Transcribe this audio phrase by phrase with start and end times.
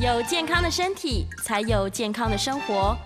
[0.00, 2.96] 有健康的身体，才有健康的生活。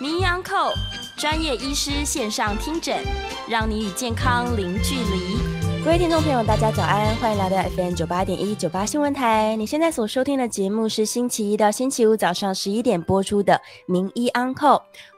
[0.00, 0.72] 名医安扣
[1.16, 3.02] 专业医师线上听诊，
[3.48, 5.36] 让你与健康零距离。
[5.84, 9.56] 各位听众朋友，大家早安，欢迎来到 FM 九八点一九八新闻台。
[9.56, 13.54] 你现在所收听的节目是星期一到星期五早上十一点播出的
[13.92, 14.68] 《名医安扣》，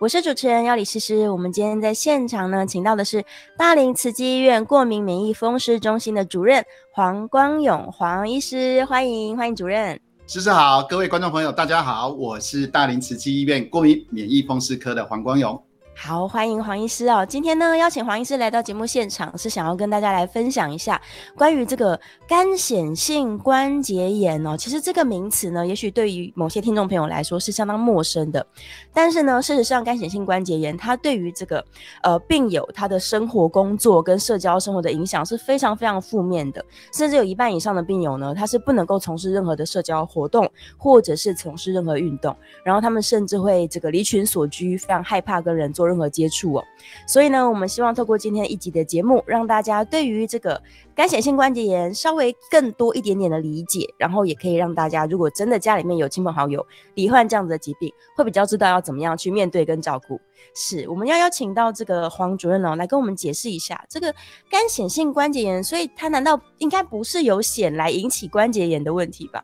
[0.00, 1.28] 我是主持人要李诗诗。
[1.28, 3.22] 我们今天在现场呢，请到的是
[3.58, 10.00] 大林慈济医院过敏免疫风湿中心的主任黄光勇黄医师，欢迎欢迎主任。
[10.30, 15.58] 师师好，各位观众朋友，大家好，我是大林慈济医院过敏免疫风湿科的黄光勇。
[16.00, 17.26] 好，欢迎黄医师哦。
[17.28, 20.98] 今天呢，邀请黄医师来到节目现场，是想要跟大家来分享一下
[21.36, 24.56] 关于这个干显性关节炎哦。
[24.56, 28.46] 其实这个名词呢，也许对于某些听众朋友来说是相当陌生的。
[28.94, 31.62] 但是呢，事实上，干显性关节炎它对于这个
[32.04, 36.64] 呃病友他的生活、工作跟社交生活的影响是非常非常负面的。
[36.92, 42.34] 甚至有一半以上的病友呢，他是不能够从事任何的社交活动，或者是从事任何运动。
[42.62, 45.87] 然后他们甚至会这个离群所居，非常害怕跟人做。
[45.88, 46.64] 任何接触哦，
[47.06, 50.62] 所以呢，我们希望透过今天一集的节目，让大家对于这个
[50.94, 56.64] 干显性关节炎稍微更多一点点的理解，然后也可以让大家，如果真的家里面有亲朋好友
[56.94, 60.20] 罹患这样子的疾病，会比较知道要怎么样去面对跟照顾。
[60.54, 64.14] 是，我们要邀请到这个黄主任哦，来跟我们解释一下这个
[64.50, 69.42] 干显性关节炎，所以它难道应该不是由癣来引起关节炎的问题吧？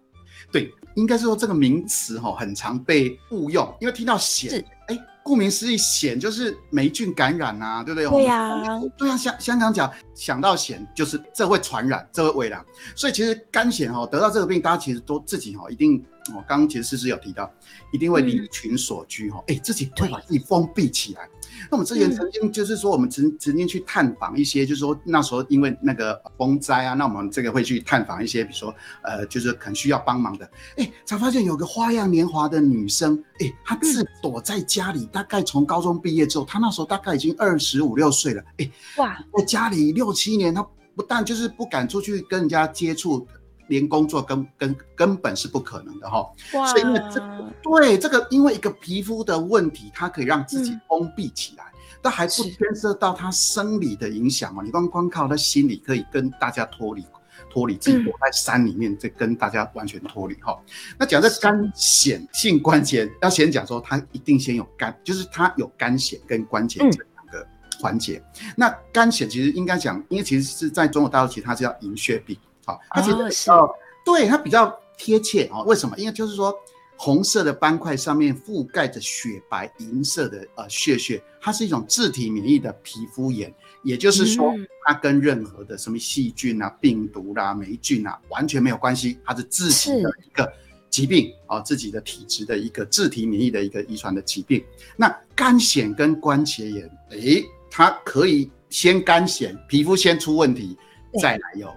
[0.52, 4.98] 对，应该是说这个名词哈，很常被误用，因为听到癣，哎。
[5.24, 8.06] 顾名思义，癣就是霉菌感染啊，对不对？
[8.08, 9.16] 对呀，对呀。
[9.16, 12.62] 香香港讲想到癣，就是这会传染，这会微染。
[12.94, 15.98] 所以其实肝癣哈，得到这个病，大家其实都自己哈，一定
[16.34, 17.50] 哦，刚刚其实诗诗有提到，
[17.90, 21.26] 一定会离群所居哈，哎，自己会把自己封闭起来。
[21.70, 43.26] 那我们之前曾经就是说，我们曾曾经去探访一些，就是说那时候因为那个风灾啊，那我们这个会去探访一些，比如说呃，就是可能需要帮忙的，哎，才发现有个花样年华的女生，哎，她自躲在家里，大概从高中毕业之后，她那时候大概已经二十五六岁了，哎，哇，在家里六七年，她不但就是不敢出去跟人家接触。
[43.68, 47.20] 连工作根根根本是不可能的哈，所以因为这
[47.62, 51.64] 对这个，因为一个皮肤的问题，它可以让自己封闭起来，
[52.02, 54.62] 但还不牵涉到他生理的影响哦？
[54.62, 57.04] 你光光靠他心理可以跟大家脱离，
[57.50, 60.58] 脱离自己躲在山里面，再跟大家完全脱离哈。
[60.98, 67.46] 那讲这肝显性关节，要先讲说它一定先有肝，就是它有肝显跟关节这两个
[67.80, 68.22] 环节。
[68.56, 72.36] 那肝显其实应该讲，因为其实是在中国大陆，其实它是叫银屑病。
[72.64, 75.62] 好，它其实比较，对它比较贴切啊。
[75.62, 75.96] 为什么？
[75.98, 76.54] 因为就是说，
[76.96, 83.52] 红色的斑块上面覆盖着雪白银色的呃血血，它是一种自体免疫的皮肤炎，
[83.82, 84.54] 也就是说，
[84.84, 90.50] 它跟任何的什么细菌啊、病毒啦、霉菌啊完全没有关系，它是自己的一个
[90.88, 94.64] 疾病啊，自己的体质的一个自体免疫的一个遗传的疾病。
[94.96, 100.78] 那肝癣跟关节炎，诶，它可以先肝癣，皮肤先出问题，
[101.20, 101.68] 再来有。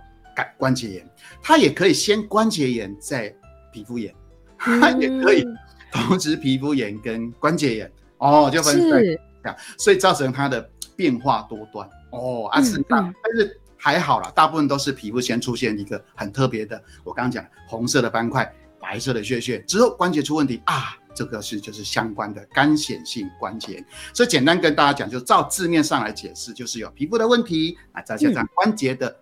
[0.58, 1.10] 关节炎，
[1.42, 3.34] 它也可以先关节炎再
[3.72, 4.14] 皮肤炎，
[4.58, 5.46] 它也可以
[5.92, 7.92] 同时皮肤炎跟关节炎。
[8.18, 9.02] 哦，就分这
[9.46, 11.88] 样，所以造成它的变化多端。
[12.10, 12.48] 哦。
[12.48, 23.86] 啊，是但是还好啦，大部分都是皮肤先出现一个很特别的，我刚刚讲红色的斑块、白色的血血之后，关节出问题啊，这个是就是相关的干显性关节。
[24.16, 29.16] 所以简单跟大家讲，就照字面上来解释，就是有皮肤的问题啊，再加上关节的。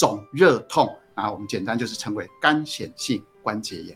[0.00, 3.94] 肿热痛啊，我们简单就是称为干显性关节炎。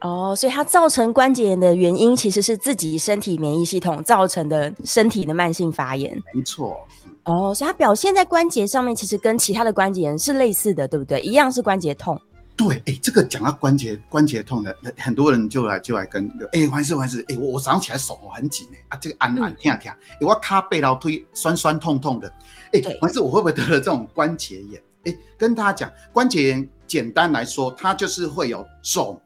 [0.00, 6.20] 哦，所以它造成关节炎的原因其实是自己身体免疫系统造成的身体的慢性发炎。
[6.34, 6.76] 没错。
[7.22, 11.20] 哦，所以它表现在关节上面，其实跟其他的关节炎是类似的，对不对？
[11.20, 12.20] 一样是关节痛。
[12.56, 22.28] 对，哎，这个讲到关节关节痛的，很多人就来就来跟，哎，黄事黄事，哎，我我早上起来手很紧哎，啊，这个按按听啊听，我卡背后推酸酸痛痛的，
[22.72, 24.82] 哎，黄事我会不会得了这种关节炎？
[25.06, 29.20] 哎，跟大家讲，关节炎简单来说，它就是会有肿、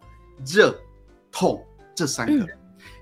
[0.46, 0.78] 热、
[1.30, 1.64] 痛
[1.94, 2.46] 这三个。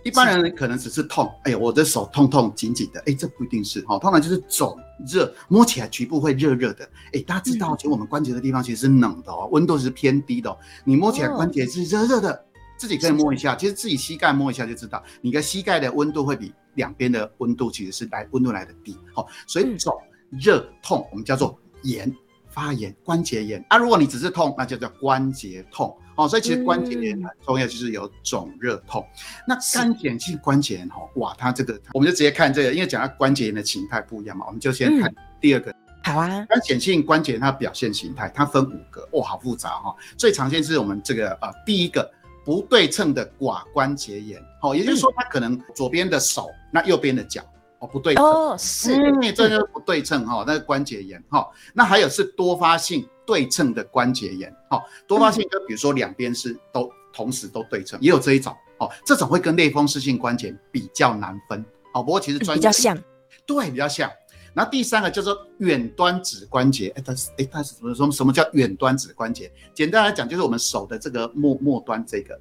[0.03, 6.89] 一般人可能只是痛，哎呀，我的手痛痛紧紧的，哎，这不一定是哈，通常就是肿、热，摸起来局部会热热的。
[7.13, 12.45] 哎，大家知道，其实我们关节的地方其实是冷的哦，温度是偏低的，你摸起来关节是热热的，
[12.79, 19.93] 自己可以摸一下，其实自己膝盖摸一下就知道，你的膝盖的温度会比两边的温度其实是来温度来的低，好，所以肿、
[20.31, 22.15] 热、痛，我们叫做炎。
[22.57, 26.27] 发炎、关节炎啊，如果你只是痛，那就叫关节痛哦。
[26.27, 29.07] 所以其实关节炎很重要，就是有肿、热、痛。
[29.47, 35.71] 那干碱性关节炎哈，哇，它这个我们就直接看这个，因为讲到关节炎的形态不一样嘛，我们就先看第二个。
[36.03, 39.95] 好啊，干碱性关节它表现形态，它分五个，哇，好复杂哈。
[40.17, 42.11] 最常见是我们这个呃第一个
[42.43, 47.43] 不对称的寡关节炎，哦，也就是说它可能左边的手，那右边的脚，
[47.87, 62.99] 哦，不对称，哦，是，嗯，这就是不对称哈，那个关节炎哈，那还有是多发性对称的关节炎，哈，多发性就比如说两边是都同时都对称，也有这一种，哦，这种会跟类风湿性关节比较难分，哦，不过其实专比较像，
[63.47, 64.11] 对，比较像。
[64.53, 68.11] 然后第三个叫做远端指关节，哎，它是哎，它是怎么说？
[68.11, 69.53] 什么叫远端指关节？
[69.75, 72.41] 简单来讲，就是我们手的这个末末端这个，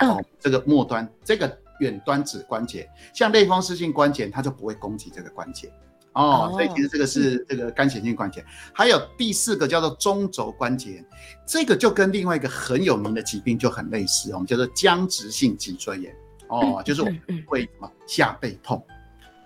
[0.00, 5.72] 哦，这个末端这个远端指关节，像类风湿性关节，它就不会攻击这个关节，
[6.12, 8.44] 哦，所以其实这个是这个干显性关节。
[8.72, 11.04] 还有第四个叫做中轴关节，
[11.46, 16.16] 这个就跟另外一个很有名的疾病就很类似，我们叫做僵直性脊椎炎，
[16.48, 18.82] 哦，就是我们会什么下背痛。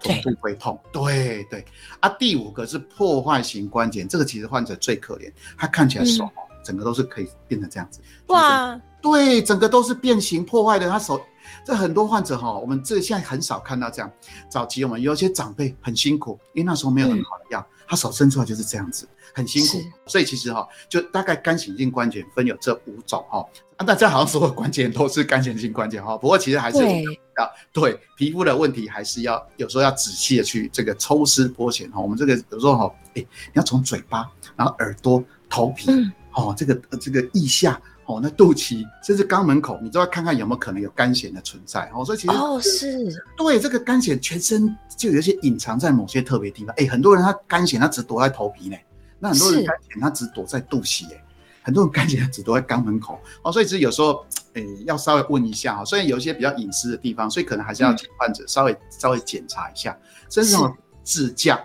[0.02, 1.62] 臀部会痛，对对
[2.00, 2.08] 啊。
[2.18, 6.26] 第五个是破坏型关节，这个其实患者最可怜，他看起来手
[6.64, 8.00] 整个都是可以变成这样子。
[8.28, 10.88] 哇，对，整个都是变形破坏的。
[10.88, 11.20] 他手，
[11.64, 14.10] 这很多患者哈，我们这现在很少看到这样。
[14.48, 19.86] 早期我们有些长辈很辛苦，因为那时候没有很好的药，他手伸出来就是这样子，很辛苦。
[20.06, 23.44] 所以其实哈，就大概干性性关节分有这五种哈。
[23.76, 27.50] 啊，大家好像所有关节都是干性性关节哈，不过其实还是要。
[27.72, 31.98] 对皮肤的问题，还是要有时候要仔细的去这个抽丝剥茧哈。
[31.98, 35.90] 我们这个有时候哈，哎，你要从嘴巴，然后耳朵、头皮，
[36.34, 37.80] 哦，这个这个腋下，
[38.16, 41.90] 哦，那肚脐，甚至肛门口，你都要看看有没有可能有肝癣的存在。
[41.94, 46.74] 哦，所以其实哦是，对这个干癣，全身就有一些隐藏在某些特别地方。
[46.76, 48.76] 哎，很多人他肝癣，他只躲在头皮呢；
[49.18, 51.06] 那很多人肝癣，他只躲在肚脐。
[51.06, 51.24] 哎。
[51.62, 54.24] 很多人干癣只躲在肛门口哦，所以其实有时候，
[54.54, 55.84] 诶，要稍微问一下哈。
[55.84, 59.96] 虽然有一些比较隐私的地方，所以可能还是要请患者稍微稍微检查一下。
[60.30, 60.74] 甚至什么
[61.04, 61.62] 指甲，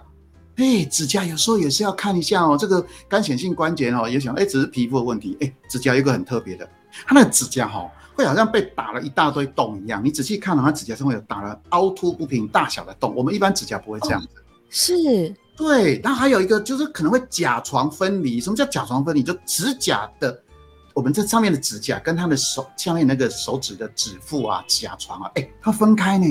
[0.57, 2.57] 哎，指甲有时候也是要看一下哦。
[2.57, 5.37] 这个干显性关节哦，也想，哎，只是皮肤的问题。
[5.41, 6.67] 哎，指甲有一个很特别的，
[7.05, 10.03] 它那个指甲哈，会好像被打了一大堆洞一样。
[10.03, 13.13] 你仔细看的话，指甲上会有打了凹凸不平大小的洞。
[13.15, 14.27] 我们一般指甲不会这样子。
[14.69, 15.35] 是。
[15.57, 18.41] 对，那还有一个就是可能会甲床分离。
[18.41, 19.23] 什么叫甲床分离？
[19.23, 20.37] 就指甲的，
[20.93, 26.27] 我们这上面的指甲跟他的手下面那个手指的指腹啊，甲床啊，哎，它分开呢。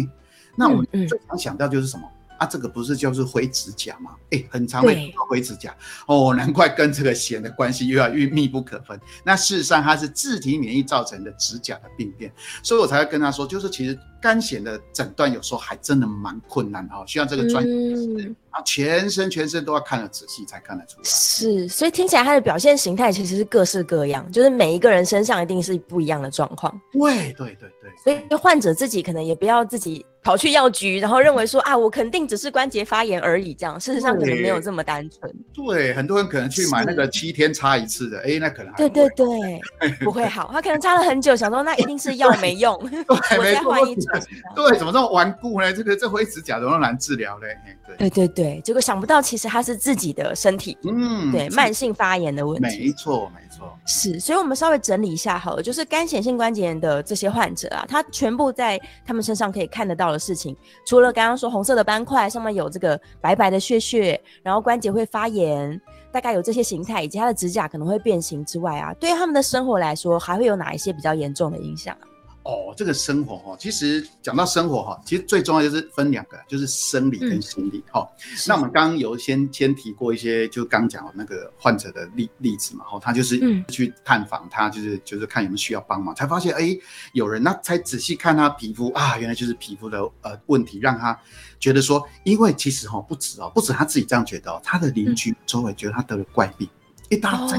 [0.56, 2.06] 那我们最常想到就是什么？
[2.38, 4.12] 啊，这个不是就是灰指甲吗？
[4.31, 5.75] 哎，很常会灰指甲
[6.06, 8.98] 哦，难怪跟这个癣的关系越来越密不可分。
[9.25, 12.32] 那事实上它是自体免疫造成的指甲的病变，
[12.62, 21.05] 所以我才会跟他说，就是其实肝癣的诊断有时候还真的蛮困难的哈，需要这个专业啊，全身全身都要看得仔细才看得出来。
[21.05, 26.73] 是，所以听起来它的表现形态其实是各式各样，就是每一个人身上一定是不一样的状况。
[26.91, 30.06] 对对对对，所以患者自己可能也不要自己。
[30.25, 35.31] 跑去药局，然后认为说啊，我肯定只是关节发炎而已，这样事实上可能没有这么单纯。
[35.53, 39.61] 对，很多人可能去买那个七天擦一次的，哎，那可能对对对，
[40.03, 40.49] 不会好。
[40.50, 42.73] 他可能擦了很久，想说那一定是药没用，
[43.06, 44.13] 我再换一种。
[44.55, 45.72] 对，怎么这么顽固呢？
[45.72, 47.56] 这个这灰指甲怎么难治疗嘞？
[47.99, 52.62] 对对对，结果想不到其实他是自己的身体，嗯，对，慢性发炎的问题。
[52.62, 54.19] 没错没错，是。
[54.19, 60.56] 所以我们稍微整理一下好了，就是干显性关节炎的这些患者啊，他全部在他们身上可以看得到的事情。
[60.87, 72.06] 除了刚刚说红色的斑块上面有这个白白的血血，然后关节会发炎，大概有这些形态，以及他的指甲可能会变形之外啊，对于他们的生活来说，还会有哪一些比较严重的影响啊？
[72.44, 78.06] 哦，这个生活哈，其实讲到生活哈，其实最重要就是分两个，就是生理跟心理哈。
[78.46, 86.77] 那我们刚刚有先先提过一些，就刚讲那个患者的例例子嘛，哈，他就是去探访他，就是就是看有没有需要帮忙，才发现哎
[87.15, 91.19] 有人，那才仔细看他皮肤啊，原来就是皮肤的呃问题，让他
[91.58, 96.69] 觉得说，因为其实哈不止哦，不止他自己这样觉得哦，他的邻居周围觉得他得了怪病。
[97.15, 97.56] 一大在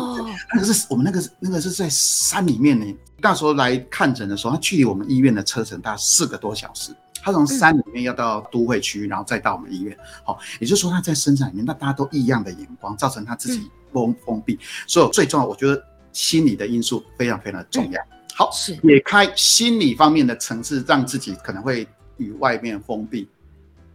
[0.54, 2.96] 那个是我们那个那个是在山里面呢。
[3.20, 6.96] 那时候来看诊的时候，他距离我们医院的车程大概四个多小时。
[7.24, 9.98] 他从山里面要到都会区，然后再到我们医院。
[10.24, 14.60] 好，也就是说他在深山里面，那大家都异样的眼光，造成他自己封封闭。
[14.86, 15.84] 所以最重要，我觉得
[16.14, 18.00] 心理的因素非常非常的重要。
[18.36, 23.28] 好，是解开心理方面的层次，让自己可能会与外面封闭。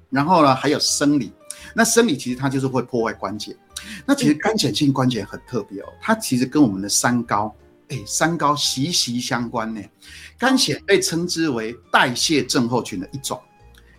[0.08, 1.32] 然后呢，还有生理。
[1.72, 3.54] 那生理其实它就是会破坏关节。
[4.06, 7.54] 那其实干显性关节很特别哦，它其实跟我们的三高，
[7.88, 9.80] 哎，三高息息相关呢。
[10.38, 13.40] 干癣被称之为代谢症候群的一种。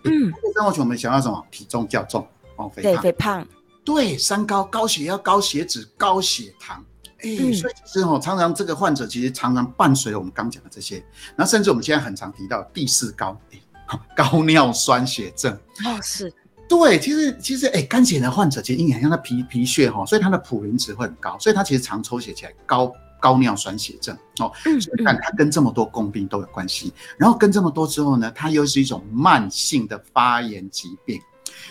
[0.04, 1.46] 嗯，症候群我们想要什么？
[1.52, 3.02] 体重较重哦，肥胖。
[3.04, 3.48] 肥胖。
[3.84, 6.84] 对，三高：高血压、高血脂、高血糖。
[7.20, 10.98] 哎，所以其实哦，常常这个患者其实常常伴随我们刚讲的这些，
[11.36, 13.40] 然后甚至我们现在很常提到第四高，
[14.18, 15.54] 高尿酸血症。
[15.86, 16.34] 哦，是。
[16.80, 24.50] 对，其实其实哎，肝血的患者其实因为像他皮皮屑哈，所以他的普林值会很高，所以他其实常抽血起来高高尿酸血症哦。
[24.64, 31.20] 所以你看它跟这么多共病都有关系，然后跟这么多之后呢，他又是一种慢性的发炎疾病。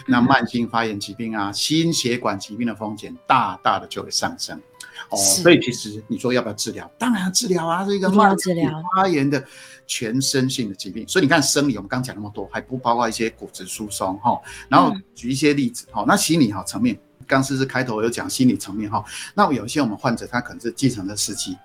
[0.06, 4.60] 那慢性发炎疾病啊，心血管疾病的风险大大的就会上升
[5.08, 5.16] 哦。
[5.16, 6.90] 所以其实你说要不要治疗？
[6.98, 8.54] 当然要治疗啊，是一个慢性
[8.94, 9.42] 发炎的
[9.86, 11.06] 全身性的疾病。
[11.08, 14.40] 所以你看生理，我们刚讲那么多，还不包括一些骨质疏松哈。
[14.68, 19.04] 然后举一些例子哈，那心理哈层面，刚是是开头有讲心理层面哈。
[19.34, 21.56] 那有一些我们患者他可能是继承的司机，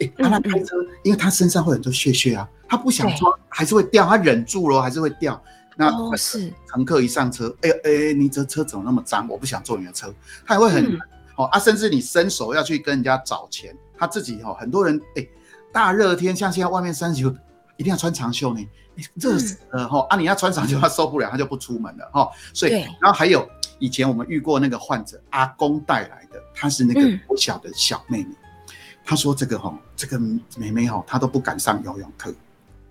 [0.00, 5.42] 哎，他开车，因为他身上会很多血血啊，他不想装，还是会掉，他忍住了还是会掉。
[5.74, 9.26] 那是乘客一上车，哎哎，你这车怎么那么脏？
[9.26, 10.98] 我不想坐你的车，他也会很
[11.36, 15.26] 哦啊，甚至你伸手要去跟人家找钱，他自己哈，很多人哎，
[15.72, 17.34] 大热天像现在外面三十九，
[17.76, 18.68] 一定要穿长袖呢，
[19.14, 20.16] 热死了哈啊！
[20.16, 22.30] 你要穿长袖他受不了，他就不出门了哈。
[22.52, 23.48] 所以，然后还有
[23.78, 28.30] 以前我们遇过那个患者，阿公带来的，他是那个我小的小妹妹，
[29.04, 30.18] 他说这个哈，这个
[30.56, 32.32] 妹妹哈，她都不敢上游泳课。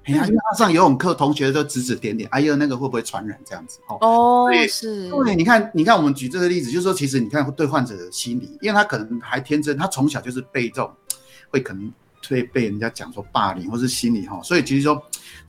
[0.05, 3.79] 哎呀，因为他上游泳课，同学都指指点点，哎呀，那个会不会传染这样子？
[4.01, 10.91] 哦，对是，对，你看，你看，我们举这个例子，就是说，其实你看对患者的心理，因为他可能还天真，他从小就是被这种，
[11.49, 11.91] 会可能
[12.27, 15.01] 会被人家讲说霸凌或是心理哈，所以其实说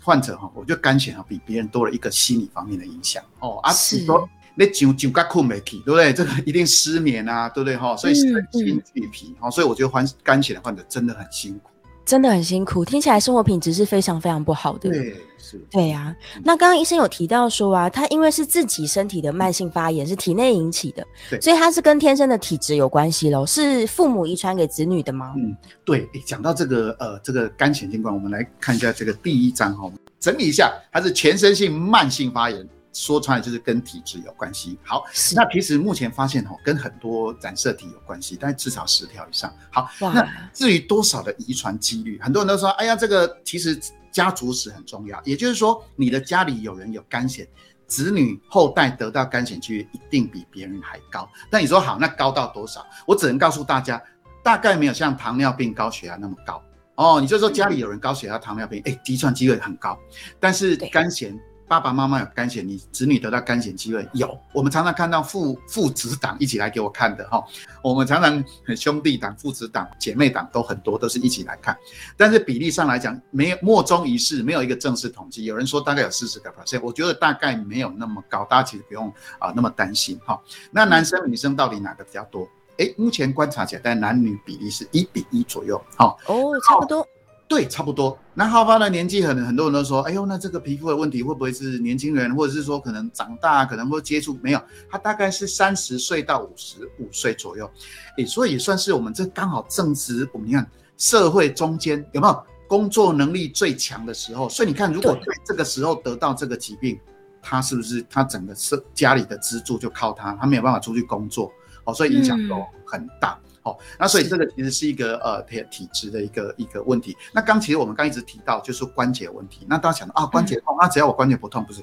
[0.02, 3.58] 患者哈，我觉得肝血哈比别人多了一个心理方面的影响哦。
[3.62, 6.12] 啊，是说那酒酒干困没起，对不对？
[6.12, 7.96] 这个一定失眠啊，对不对哈？
[7.96, 11.70] 所以身心俱疲哈，所以我觉得患肝血的患者真的很辛苦。
[12.04, 14.90] 真的很辛苦，听起来生活品质是非常非常不好的。
[14.90, 16.14] 对，是，对呀。
[16.42, 21.06] 那刚刚医生有提到说啊，他因为是自己身体的慢性发炎，是体内引起的，
[21.40, 25.32] 所以他是跟天生的体质有关系喽，是父母遗传给子女的吗？
[25.36, 26.08] 嗯，对。
[26.26, 32.68] 讲到这个呃，这个肝显性冠，我们来看一下这个第一章哈，整理一下，它是全身性慢性发炎。
[32.92, 34.78] 说出来就是跟体质有关系。
[34.84, 39.52] 好，那其实目前发现哦，跟很多染色体有关系，但至少十条以上。
[39.70, 43.80] 好，那至于多少的遗传几率，很多人都说，哎呀，这个其实
[44.10, 45.20] 家族史很重要。
[45.24, 47.46] 也就是说，你的家里有人有肝癣，
[47.86, 51.26] 子女后代得到肝癣几率一定比别人还高。
[51.50, 52.84] 那你说好，那高到多少？
[53.06, 54.02] 我只能告诉大家，
[54.44, 56.62] 大概没有像糖尿病、高血压那么高。
[56.96, 59.98] 哦，你就说家里有人高血压、糖尿病，哎，遗传机会很高，
[60.38, 61.38] 但是肝癣。
[61.72, 64.38] 爸爸妈妈有肝险，你子女得到肝险机会有。
[64.52, 67.42] 我们常常看到父父子党一起来给我看的哈，
[67.82, 68.44] 我们常常
[68.76, 71.74] 兄弟党、父子党、姐妹党都很多，都是一起来看。
[72.14, 75.44] 但是比例上来讲，没有莫衷一是，没有一个正式统计。
[75.44, 80.38] 有人说大概有四十个 percent，我觉得大概没有那么高，大家其实不用啊那么担心哈。
[80.70, 82.46] 那男生女生到底哪个比较多？
[82.76, 85.82] 哎，目前观察起来，但男女比例是一比一左右。
[85.96, 87.08] 哈哦，差不多。
[87.48, 88.18] 对，差不多。
[88.32, 94.62] 那好发的年纪很很多人都说，哎呦，那这个皮肤的问题会不会是年轻人，或者是说可能长大，可能会接触没有？
[94.88, 97.70] 他大概是三十岁到五十五岁左右，
[98.16, 104.48] 哎，所以也算是我们这刚好正值我们看社会中间有没有工作能力最强的时候。
[104.48, 106.98] 所以你看，如果在这个时候得到这个疾病，
[107.42, 111.52] 他是不是他整个社家里的支柱就靠他，他没有办法出去工作，
[111.84, 113.38] 哦，所以影响都很大。
[113.62, 117.16] 好，那所以这个其实是一个呃体体质的一个一个问题。
[117.32, 121.80] 那刚其实我们刚一直提到就是关节问题，那大家想到啊关节痛，那只要我关节不痛，不是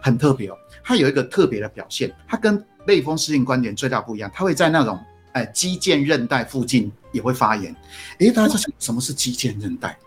[0.00, 0.56] 很特别哦。
[0.84, 4.98] 它有一个特别的表现，它跟类风湿性关节最大不一样，它会在那种
[5.32, 7.74] 哎肌腱韧带附近也会发炎。
[8.18, 9.98] 诶，大家在想什么是肌腱韧带？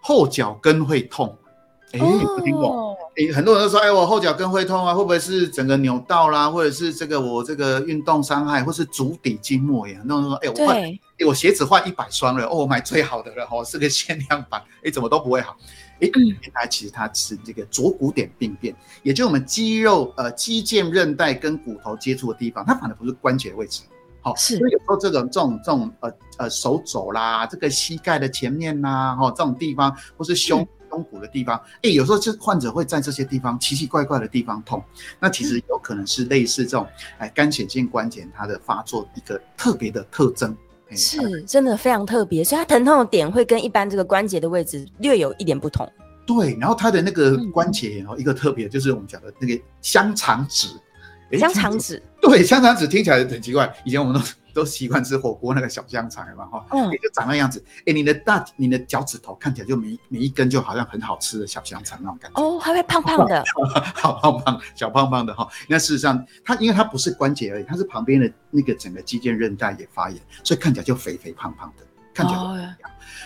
[0.00, 1.36] 后脚跟会痛。
[1.92, 2.96] 哎，不听过。
[3.16, 9.98] 哎，很多人都说，哎，我后脚跟会痛啊，会不会是整个扭到啦，或者是这个我这个运动伤害，或是足底筋膜炎？
[9.98, 15.56] 很多人说，哎，我换，哎，我鞋子换一百双了，哦，我买最好的了，哦，是个限量版，哎，怎么都不会好？
[16.00, 23.82] 哎，原来其实它是这个左骨点病变，也就是我们肌肉、呃肌腱韧带跟骨头接触的地方，它反而不是关节位置。
[24.22, 30.66] 好，是，所以有时候这种这种这种呃呃手肘啦，这个膝盖的前面呐，哈，这种地方或是胸。
[30.90, 34.82] 胸骨的地方，哎，有时候这患者会在这些地方奇奇怪怪的地方痛，
[35.18, 36.86] 那其实有可能是类似这种
[37.18, 40.56] 哎肝显性关节它的发作一个特别的特征，
[40.96, 45.90] 是真的非常特别，所以它疼痛的点会跟一般这个关节的位置略有一点不同。
[46.26, 50.68] 对，然后它的那个关节，然后一个特别就是我们讲的那个香肠指，
[51.38, 54.28] 香肠指，对，香肠指听起来很奇怪，以前我们都。
[54.60, 57.64] 都习惯吃火锅那个小香肠嘛，哈，也就长那样子。
[57.86, 62.42] 哎，你的大，你的脚趾头看起来就每每一根就好像很好吃的小香肠那种感觉。
[62.42, 63.42] 哦，还会胖胖的，
[63.96, 65.48] 好胖胖，小胖胖的哈。
[65.66, 72.74] 那事实上，它因为它不是关节而已，它是旁边的那个整个肌腱韧带也发炎，所以看起来就肥肥胖胖的，看起来不一样。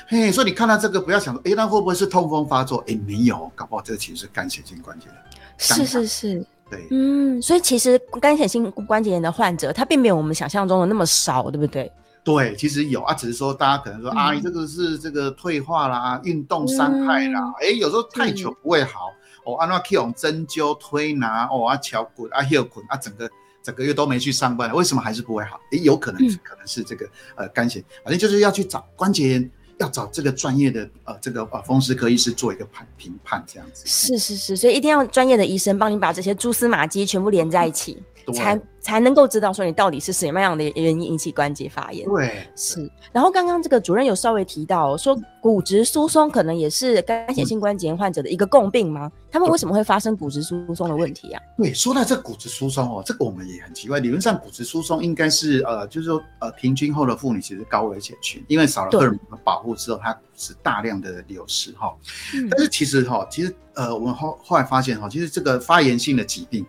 [0.07, 2.85] 嘿，所以你看到这个，不要想说，哎，那会不会是痛风发作？
[2.87, 5.15] 哎，没有，搞不好这个其实是肝血性关节的。
[5.59, 6.47] 是是是。
[6.75, 11.91] 对，嗯，所以其实干显性关节炎的患者，他并没有我们想象中的那么少，对不对？
[12.25, 19.13] 对，其实有啊，只是说大家可能说、啊，你这个是这个退化啦、运动伤害啦，哎、有时候太久不会好。
[19.45, 23.29] 哦，按照 K 用针灸推拿，哦啊敲骨啊 heel 滚啊，整个
[23.63, 25.61] 整个月都没去上班，为什么还是不会好？
[25.73, 33.83] 诶，有可能、嗯可能是这个呃干性，反正就是要去找关节炎，要找这个专业的呃这个呃风湿科医师做一个判评判这样子。
[33.87, 38.03] 是是是，所以一定要专业的医生帮你把这些蛛丝马迹全部连在一起，
[38.33, 42.09] 才才能够知道说你到底是什么样的原因引起关节发炎。
[42.09, 49.11] 对，是，然后刚刚这个主任有稍微提到哦说，骨质疏松可能也是肝性关节炎患者的一个共病吗？
[49.31, 51.43] 他们为什么会发生骨质疏松的问题啊？
[51.59, 53.99] 对，说到这骨质疏松哦，这个我们也很奇怪。
[53.99, 61.95] 理论上，骨质疏松应该是呃，就是说呃，平均后的妇女其实高危险群，因为少了对荷尔蒙的保护之后，它是大量的流失哈。
[62.35, 66.67] 嗯但是其实哈，其实呃，我们后后来发现哈，其实这个发炎性的疾病哦，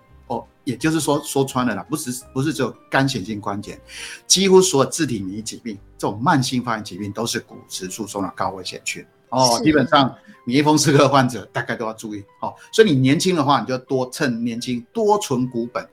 [0.66, 3.80] 也就是说说穿了啦，不是不是只有肝显性关节，
[4.28, 9.62] 几乎所有自体免疫疾病，这种慢性发炎疾病都是骨质疏松的高危险群哦。
[9.64, 12.54] 基本上免疫风湿科患者大概都要注意哦。
[12.74, 15.84] 所以你年轻的话，你就多趁年轻多存骨本，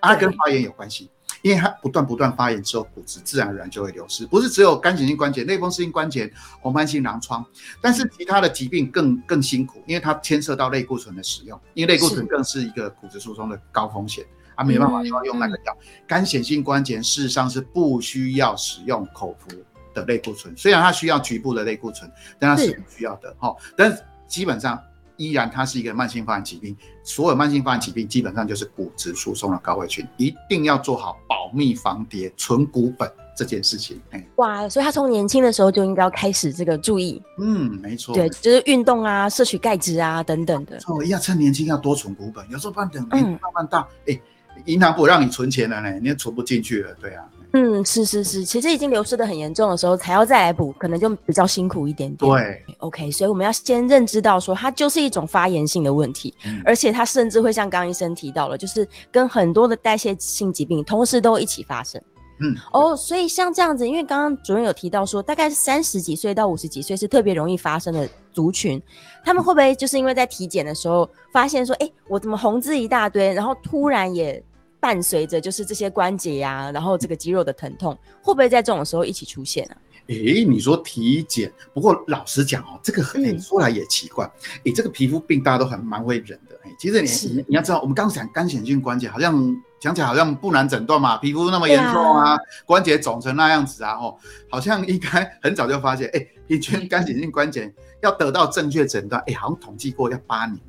[0.00, 1.08] 啊，它跟发炎有关系。
[1.46, 4.26] 因为它不断不断发炎之后，骨质自然而然就会流失。
[4.26, 6.28] 不是只有干性性关节、类风湿性关节、
[6.60, 7.46] 红斑性狼疮，
[7.80, 14.26] 但是其他的疾病更更辛苦，因为它牵涉到类固醇的使用，因为类固醇更是一个骨质疏松的高风险，
[14.56, 15.76] 啊，没办法就要用那个药。
[16.04, 19.56] 干显性关节事实上是不需要使用口服
[19.94, 22.10] 的类固醇，虽然它需要局部的类固醇，
[22.40, 24.82] 但它是是不需要的哈、但基本上
[25.16, 34.00] 依然它是一个慢性发炎疾病，所有慢性发炎疾病基本上就是骨质疏松的高危群，一定要做好保密防跌、存骨本这件事情。
[34.10, 40.78] 哎，哇，所以他从年轻的时候就应该要开始这个注意，嗯，没错，对，就是运动啊、摄取钙质啊等等的。
[40.86, 44.20] 哦，要趁年轻要多存股本，有时候不然等嗯年纪慢慢大，哎、
[44.64, 47.24] 银行不让你存钱了呢，你也存不进去了，对啊，
[47.58, 52.30] 嗯，是是是，其实已经流失的很严重的时候，才要再来补，可能就比较辛苦一点点。
[52.30, 61.98] 对，OK，所以我们要先认知到说，它就是一种发炎性的问题，嗯而且它甚至会像刚刚医生提到了，就是跟很多的代谢性疾病同时都一起发生。
[62.40, 68.78] 嗯，哦，所以像这样子，因为刚刚主任有提到说，大概是三十几岁到五十几岁是特别容易发生的族群，
[69.24, 74.42] 他们会不会就是因为在体检的时候发现说，哎，我怎么红字一大堆，然后突然也
[74.86, 79.74] 伴随着就是这些关节呀、然后这个肌肉的疼痛，会不会在这种时候一起出现啊？
[80.06, 83.40] 诶，你说体检，不过老实讲哦，这个很、嗯。
[83.40, 84.30] 说来也奇怪，
[84.62, 89.34] 诶，这个皮肤病大家都很蛮会忍的，诶，其实你你你要知道，我们刚刚讲干显性关节，好像
[89.80, 94.16] 讲起来好像不难诊断嘛，皮肤那么严重啊，关节肿成那样子啊，哦，
[94.48, 100.60] 好像应该很早就发现，诶，平均干显性关节要得到正确诊断，诶，好像统计过要八年，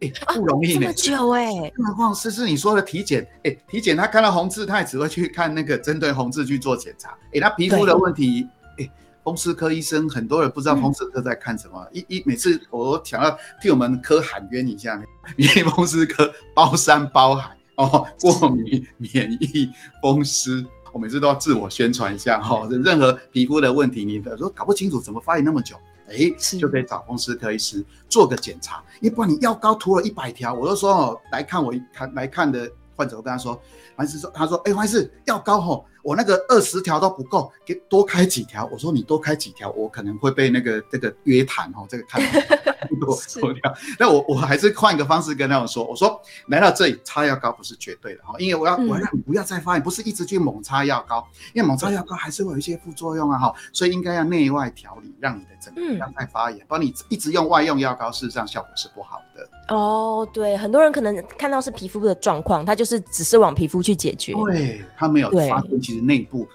[0.00, 1.18] 诶，不容易呢这么。
[1.18, 7.16] 久哎、更何况思思你说的体检，哎，体检他看到红字，他也只会去看那个针对红字去做检查。
[7.34, 8.46] 哎，他皮肤的问题，
[8.78, 8.90] 哎，
[9.22, 15.00] 风湿科医生很多人不知道风湿科在看什么，一一每次我都想要替我们科喊冤一下，
[15.36, 19.70] 因为风湿科包山包海哦， 过敏、免疫、
[20.02, 20.64] 风湿。
[20.92, 25.76] 我每次都要自我宣传一下哈、哦，任何皮肤的问题，你的说搞不清楚怎么发炎那么久，
[26.10, 26.58] 哎，是。
[26.58, 33.60] 就可以找风湿科医师做个检查，要不然你药膏涂了一百条，我都说哦，来看我一看来看的患者，我跟他说，
[33.96, 38.68] 黄医师说，他说，哎，黄医师药膏吼，我那个二十条都不够，给多开几条。
[38.72, 42.20] 我说你多开几条，我可能会被那个这个约谈哦，这个看
[43.00, 43.74] 多条。
[43.98, 56.64] 那我我还是换一个方式跟他们说，我说来到这里擦药膏不是绝对的哈，因为我要嗯我要让你不要再发炎，不是一直去猛擦药膏，因为猛擦药膏还是会有一些副作用啊哈，所以应该要内外调理，让你的整个嗯不要再发炎。
[56.66, 59.48] 不然你一直用外用药膏，事实上效果是不好的。
[59.74, 64.32] 哦，对，很多人可能看到是皮肤的状况，他就是只是往皮肤去解决。
[64.34, 66.46] 对，他没有发现其实内部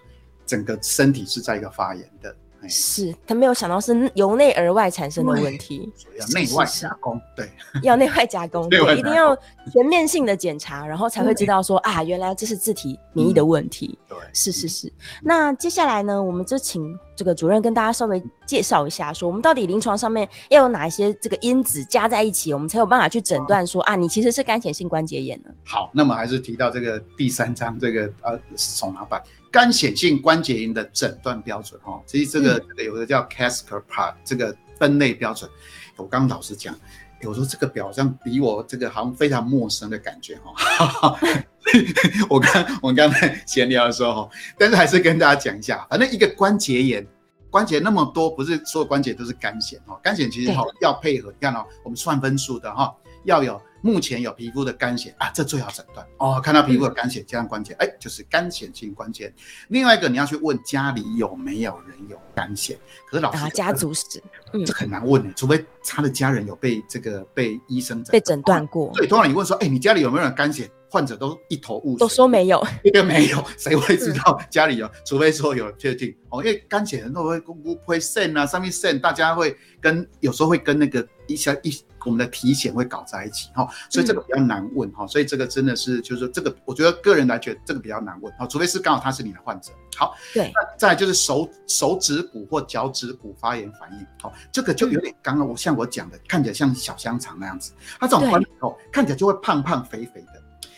[0.45, 2.33] 整个身体是在一个发炎的，
[2.69, 7.19] 是他没有想到是由内而外产生的问题，要内外加工。
[7.35, 7.49] 对，
[7.83, 9.35] 要内外加工，对，一定要
[9.71, 13.97] 全面性的检查，然后才会知道说啊，原来这是自体免疫的问题。
[14.07, 14.91] 对，是是是。
[15.21, 25.49] 那接下来呢，我们就请这个主任跟大家稍微介绍一下，说我们到底临床上面要有哪一些这个因子加在一起，我们才有办法去诊断说啊，你其实是干显性关节炎呢？
[25.65, 29.21] 好，那么还是提到这个第三章这个呃手拿板
[29.55, 35.49] 干显性关节炎的诊断标准哈、哦，其实这个、嗯这个有个叫 Casker Part 这个分类标准，
[35.95, 36.77] 我刚刚老实讲。
[37.21, 41.17] 有时候这个表好像比我这个好像非常陌生的感觉哈、
[42.29, 47.07] 我刚我刚才闲聊的时候，但是还是跟大家讲一下，反正一个关节炎，
[47.49, 52.93] 关节那么多，不是所有关节都是干癣哈，干癣其实哈要配合，你看哦，我们算分数的哈，
[53.25, 56.41] 要有目前有皮肤的干癣啊，这最好诊断哦。
[56.43, 59.31] 看到皮肤有干癣，加上关节，哎，就是干癣性关节。
[59.67, 62.75] 另外一个你要去问家里有没有人有干癣，
[63.09, 68.91] 可是老师家族史，嗯这很难问的，除非他的家人有被这个被医生被诊断过。
[68.95, 70.67] 对，通常你问说，哎，你家里有没有人干癣？
[70.95, 74.89] 患者都一头雾水，都说没有，一个没有， 谁会知道家里有？
[75.05, 76.15] 除非说有确定。
[76.29, 89.71] 哦，因为肝血很多会会会肾啊，上面肾，大家会跟有时候会跟那个一些一我们的体检会搞在一起哈，所以这个比较难问哈，所以这个真的是就是说这个，我觉得个人来觉得这个比较难问哈，除非是刚好他是你的患者。
[89.97, 100.34] 好，对，那再就是手手指骨或脚趾骨发炎反应，好，这个就有点刚刚我像我讲的，看起来像小香肠那样子，它这种关以后看起来就会胖胖肥肥的。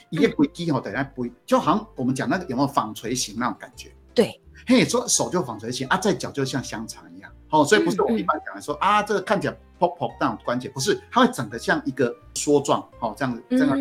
[0.10, 3.92] 一不会低哦，等下不会，就好像我们讲那个有没有纺锤形那种感觉？
[4.14, 13.78] 对，嘿，说手就纺锤形啊，在脚就像香肠一样，哦，所以不是我们一般讲的说啊，这个看起来 pop pop 那种关节，不是，它会整个像一个梭状，哦，这样子，这样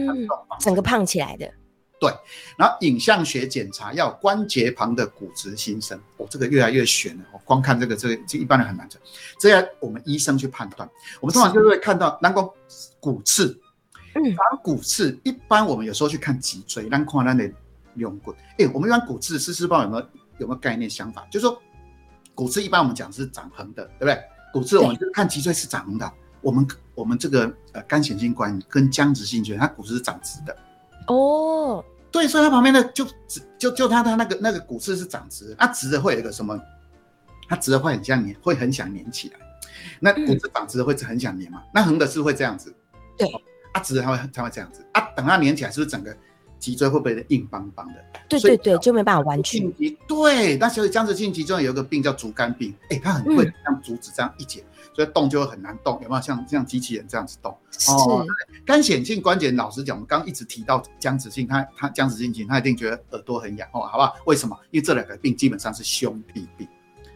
[0.61, 1.51] 整个胖起来的。
[1.99, 2.12] 对，
[2.59, 9.01] 然后影像学检查要关节旁的骨质新生，哦，这个越来越悬了，哦，光看这个，这个这一般人很难整，
[9.41, 10.87] 这要我们医生去判断。
[11.21, 12.53] 我们通常就会看到，南宫
[13.01, 13.59] 骨刺。
[14.35, 17.51] 长骨刺，一般我们有时候去看脊椎，让看那的
[17.95, 18.35] 用骨。
[18.59, 20.07] 哎，我们一般骨刺，思思道有没有
[20.39, 21.27] 有没有概念想法？
[21.31, 21.61] 就是说，
[22.35, 24.21] 骨刺一般我们讲是长横的，对不对？
[24.53, 26.13] 骨刺我们就看脊椎是长横的。
[26.41, 30.57] 我们我们这个呃干显性关跟僵直性椎，它骨刺是长直的。
[31.09, 36.59] 哦，对，所以它旁边的就直就就它它那个那个骨刺是长直，它直的会有一个什么？
[37.49, 39.41] 它直的会很像粘，会很想粘起来。
[40.01, 41.63] 那骨刺长直的会很想粘嘛？
[41.73, 42.75] 那横的是会这样子。
[43.17, 43.29] 对。
[43.77, 46.17] 它直它会它会这样子啊，等它粘起来，是不是整个
[46.59, 47.95] 脊椎会不会硬邦邦的？
[48.27, 49.71] 对对对，就没办法弯曲。
[50.09, 57.53] 对，那所以僵直性脊椎有一个病叫竹竿病，哎，它很会像竹子这样一剪，所以动就会很难动，有没有像像机器人这样子动？
[57.89, 58.25] 哦，
[58.65, 64.17] 干显性关节，老实讲，我们刚一直提到僵直性，它它僵直性颈，它一定觉得耳朵很痒哦，好不好？
[64.25, 64.59] 为什么？
[64.71, 66.67] 因为这两个病基本上是兄弟病。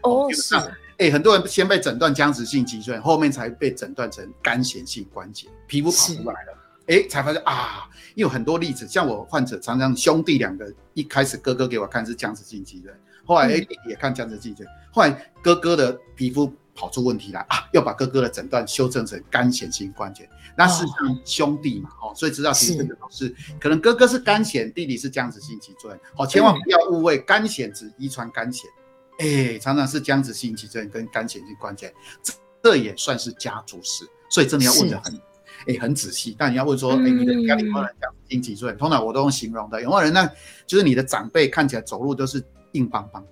[0.03, 0.55] 哦，是。
[1.01, 6.59] 哎，很多人先被诊断僵直性脊椎，后面才被诊断成干显性关节，皮肤跑出来了，
[6.89, 12.93] 哎，才发现啊，有很多例子，像我患者常常兄弟两个，一开始哥哥给我看是僵直性脊椎，
[13.25, 20.85] 后来哎也看僵直性脊椎，后来哥哥的皮肤跑出问题来啊，要把哥哥的诊断修正成干显性关节，那是
[21.25, 28.71] 兄弟嘛，哦，所以知道其实这个是可能哥哥是干显，弟弟是僵直性脊椎，好，千万不要误会，干显只遗传干显。
[29.21, 35.21] 哎，常常是僵直性脊椎跟肝显性关节，这这也算是家族史，所以真的要问的很，
[35.67, 36.35] 哎，很仔细。
[36.39, 38.73] 但你要问说，哎，你的家里有没有人僵直性脊椎？
[38.73, 40.29] 通常我都用形容的，有没有人呢？
[40.67, 43.25] 就是你的长辈看起来走路都是硬邦邦，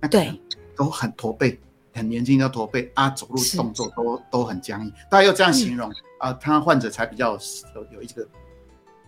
[0.00, 0.40] 那对，
[0.74, 1.58] 都很驼背，
[1.92, 4.92] 很年轻就驼背啊，走路动作都都很僵硬。
[5.10, 7.38] 大家要这样形容啊，他患者才比较
[7.74, 8.26] 有有一个。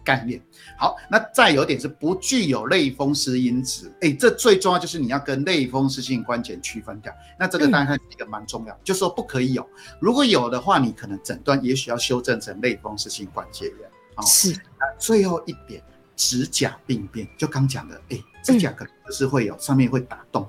[0.07, 0.41] 概念
[0.79, 7.13] 好，那再有点是不具有类风湿因子，哎，这最重要就是你要跟类风湿性关节区分掉。
[7.37, 9.69] 那这个当然是一个蛮重要，就说不可以有，
[10.01, 13.91] 如果有的话，你可能诊断也许要修正成类风湿性关节炎。
[14.15, 14.53] 哦是。
[14.79, 15.83] 那最后一点，
[16.15, 20.49] 指甲病变，就刚讲的，哎，指甲可能是会有上面会打洞，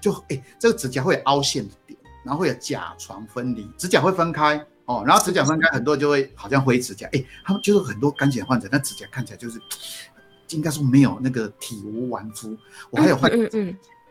[0.00, 4.60] 就哎，这个指甲会有凹陷的点，然后会有甲床分离，指甲会分开。
[4.92, 9.58] 哦，然后指甲分开，很多就会好像灰指甲，哎，他们就是很多干癣患者，那指甲看起来就是
[10.50, 12.56] 应该说没有那个体无完肤。
[12.90, 13.48] 我还有患者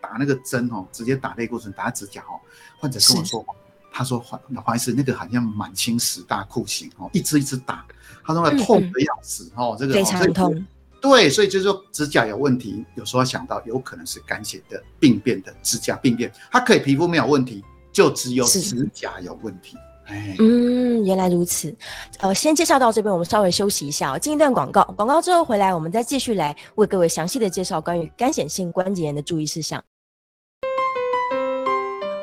[0.02, 2.40] 打那个针哦，直接打类固醇打指甲哦，
[2.80, 3.46] 患者跟我说，
[3.92, 7.86] 他说黄黄医师那个好像满清十大酷刑哦，一直一直打，
[8.26, 10.66] 他说痛的要死哦，这个非常痛。
[11.00, 19.78] 对，所以就是说指甲有问题，有时候想到有可能是干癣的病变的指甲病变，它可以皮肤没有问题，就只有指甲有问题。
[20.08, 21.74] 嗯，原来如此。
[22.20, 24.84] 呃，先介绍到这边，我们稍微休息一下，进一段广告。
[24.98, 29.82] 广告之后回来，我们再继续来为各位详细的介绍关于干显性关节炎的注意事项。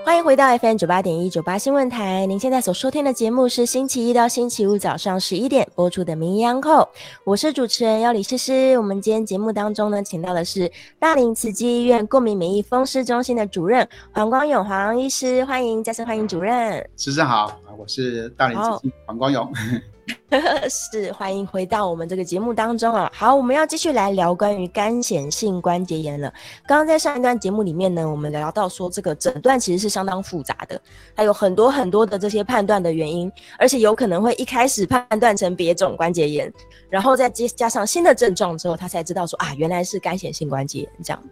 [0.09, 2.25] 欢迎回到 FM 九八点一九八新闻台。
[2.25, 6.83] 您现在所收听的节目是星期一到星期五早上十一点播出的《名医央叩》，
[7.25, 8.79] 我是主持人要李诗诗。
[8.79, 16.89] 我们今天节目当中呢，请到的是大林慈济医院过敏免疫风湿中心的主任黄光勇黄医师，欢迎再次欢迎主任。
[16.97, 19.53] 诗诗好，我是大林慈济黄光勇。
[20.69, 23.11] 是，欢迎回到我们这个节目当中啊。
[23.15, 26.33] 好，我们要继续来聊关于干显性关节炎了。
[26.67, 30.81] 刚刚在上一段节目里面呢，我们聊到说这个诊断其实是相当复杂的，
[31.15, 36.53] 还有很多很多的这些判断的原因，而且有可能会一开始判断成别种关节炎，
[36.89, 41.23] 然后再接加上新的症状之后，他才知道说啊，原来是干显性关节炎这样。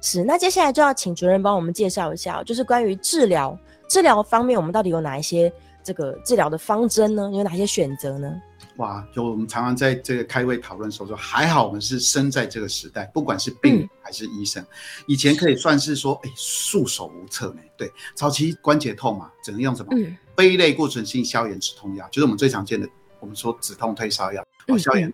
[0.00, 5.52] 是，那接下来就要请主任帮我们介绍一下，就是关于治疗治疗方面，我们到底有哪一些？
[5.86, 8.42] 这个治疗的方针呢，有哪些选择呢？
[8.78, 14.66] 哇，就我们常常在这个开会讨论时候说，还好我们是生在这个时代，不管是病人还是医生，
[15.06, 17.60] 以前可以算是说，哎，束手无策呢。
[17.76, 19.92] 对，早期关节痛嘛，只能用什么？
[20.36, 22.88] 非类固醇性消炎止痛药，就是我们最常见的，
[23.20, 25.10] 我们说止痛退烧药，哦，消炎。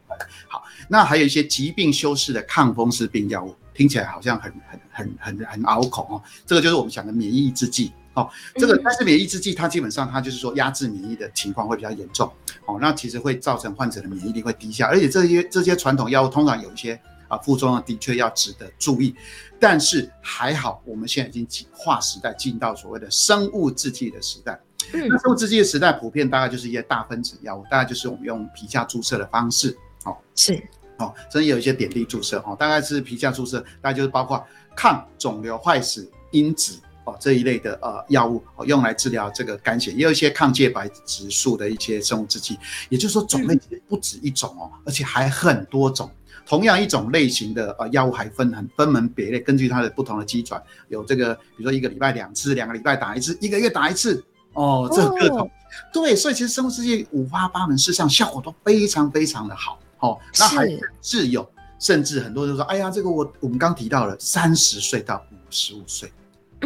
[0.49, 6.23] 好，那还有一些疾病修饰的抗风湿病药物，听起来好像很很很很很拗口哦。
[6.47, 7.93] 这个就是我们讲的免疫抑制剂。
[8.15, 12.31] 哦，这个但是免疫制剂它基本上它就是说压制免疫的情况会比较严重，
[12.67, 19.15] 哦，那其实会造成患者的免疫力会低下，而且这些这些传统药物通常有一些啊副作用的确要值得注意，
[19.59, 24.61] 但是还好我们现在已经进化时代进到所谓的生物制剂的时代，
[24.93, 30.63] 那生物制剂的时代普遍大概就是一些大分子药物，大概就是我们用皮下注射的方式，哦，是，
[30.99, 34.47] 哦，甚至有一些点滴注射，哦，大概是皮下注射，大概就是包括
[34.77, 36.79] 抗肿瘤坏死因子。
[37.05, 42.59] 哦，这一类的呃药物哦，用来治疗这个肝血，也有一些抗介白质素的一些生物制剂。
[42.89, 46.11] 也就是说，种类其实不止一种哦，而且还很多种。
[46.45, 54.23] 同样一种类型的呃药物还分很分门别类，根据它的不同的机转，有这个比如说一个礼拜两次，两个礼拜打一次，一个月打一次
[54.55, 55.49] 哦，这各种。
[55.93, 60.19] 对，所以其实生物制剂五花八门，事实上效果都非常非常的好哦。
[60.37, 60.69] 那还
[61.01, 66.13] 是有，甚至很多人说，哎呀，这个我我们刚提到了三十岁到五十五岁。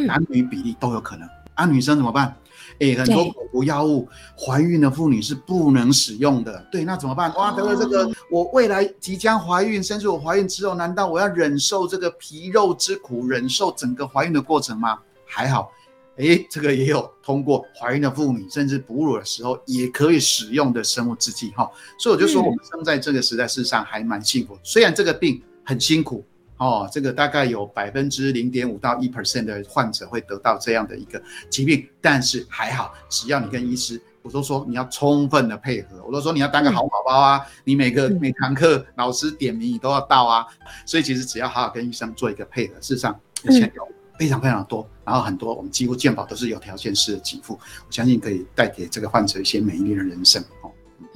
[0.04, 2.36] 男女比例都有可能啊，女生怎么办？
[2.80, 4.06] 哎，很多口服药物，
[4.36, 6.66] 怀孕的妇女是不能使用的。
[6.70, 7.32] 对，那怎么办？
[7.34, 14.98] 哇，得了这个，我未来即将怀孕，甚至我怀孕之后，难道我要忍受这个皮肉之苦，忍受整个怀孕的过程吗？
[15.24, 15.70] 还好，
[16.18, 21.70] 哎，这个也有通过怀孕的妇女，甚至哺乳的时候也可以使用的生物制剂哈。
[21.98, 24.58] 所以我就说，我们生在这个时代，事实上还蛮幸福。
[24.62, 26.22] 虽然这个病很辛苦。
[26.58, 40.46] 哦，这个大概有百分之零点五到一 percent 的患者会得到这样的一个疾病，但是还好，只要你跟医师，我都说你要充分的配合，我都说你要当个好宝宝啊，你每个每堂课老师点名你都要到啊，
[40.86, 43.18] 所以其实只要好好跟医生做一个配合，事实上
[43.50, 43.86] 钱有
[44.18, 50.55] 非常非常多，然后很多我们几乎健保都是有条件式的给付，我相信可以带给这个患者一些美丽的人生哦。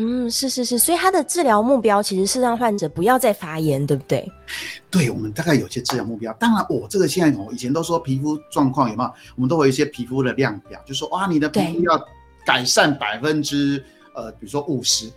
[0.03, 4.27] 嗯，是是是，所以他的治疗目标其实是让患者不要再发炎，对不对？
[4.91, 6.33] 对，我们大概有些治疗目标。
[6.41, 12.03] 当然，我这个现在我以前都说皮肤状况有没有，我们都会有一些皮肤的量表，就说哇，你的皮肤要
[12.47, 13.85] 改善百分之
[14.15, 15.13] 呃，比如说五十。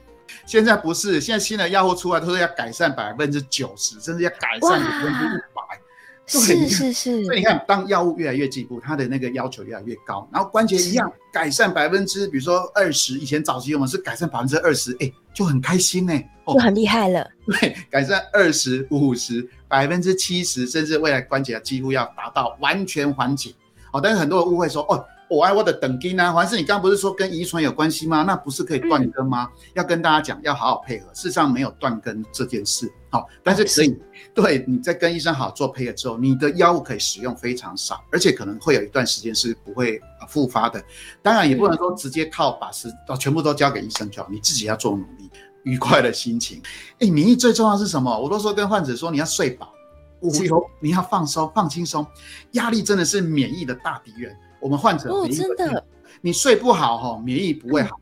[0.45, 5.79] 现在不是，现在新的药物出来都是要改善百分之九十，甚至要改善百分之一百。
[6.25, 16.13] 是是是，所以你看，当药物越来越进步，它的那个要求越来越高，然后关节一样改善百分之，比如说二十，以前早期我们是改善百分之二十，哎，就很开心呢，
[16.47, 17.29] 就很厉害了。
[17.45, 23.53] 对，改善二十五十百分之七十，甚至未来关节几乎要达到完全缓解。
[23.91, 25.05] 哦，但是很多人误会说，哦。
[25.29, 28.21] 我爱我的等根啊，还是你刚刚不是说跟遗传有关系吗？
[28.21, 29.49] 那不是可以断根吗？
[29.73, 31.07] 要跟大家讲，要好好配合。
[31.11, 33.95] 事实上没有断根这件事，好，但是可以
[34.33, 40.83] 对你在跟医生好做配合之后，你的药物可以使用非常少，而且可能会有一段时间是不会复发的。
[41.21, 45.29] 当然也不能说直接靠把时哦全部都交给医生就好，你自己要做努力，
[45.61, 46.59] 愉快的心情。
[46.97, 48.19] 哎，免疫最重要是什么？
[48.19, 49.71] 我都说跟患者说，你要睡饱，
[50.21, 52.03] 无忧，你要放松放轻松，
[52.53, 54.35] 压力真的是免疫的大敌人。
[54.59, 55.85] 我们患者哦，真的，
[56.19, 57.99] 你睡不好哈，免疫不会好。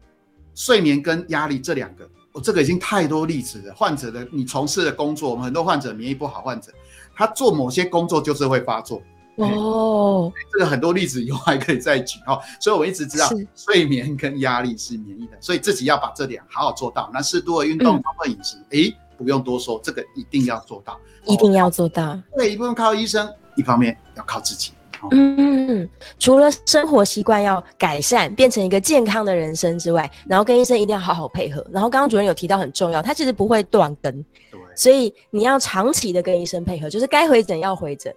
[0.56, 3.74] 睡眠跟压力这两个，我这个已经太多例子了。
[3.76, 6.72] 患者的你从事的工作，我们很多患者免疫不好，患者
[7.16, 9.02] 他做某些工作就是会发作。
[9.38, 12.40] 哦，这个很多例子以后还可以再举哦。
[12.60, 17.10] 所以我一直知道睡眠跟压力是免疫的，所以自己要把这点好好做到。
[17.14, 22.20] 那适度的运动，包括饮食，哎，不用多说，这个一定要做到，一定要做到。
[22.36, 24.74] 对，一部分靠医生，一方面要靠自己。
[25.12, 31.66] 嗯，除了生活习惯要改善，变成一个健康的人生之外，然后跟医生一定要好好配合。
[31.72, 34.24] 然后刚刚主任有提到很重要，他其实不会断根，
[34.76, 38.14] 所以你要长期的跟医生配合，就是该回诊要回诊。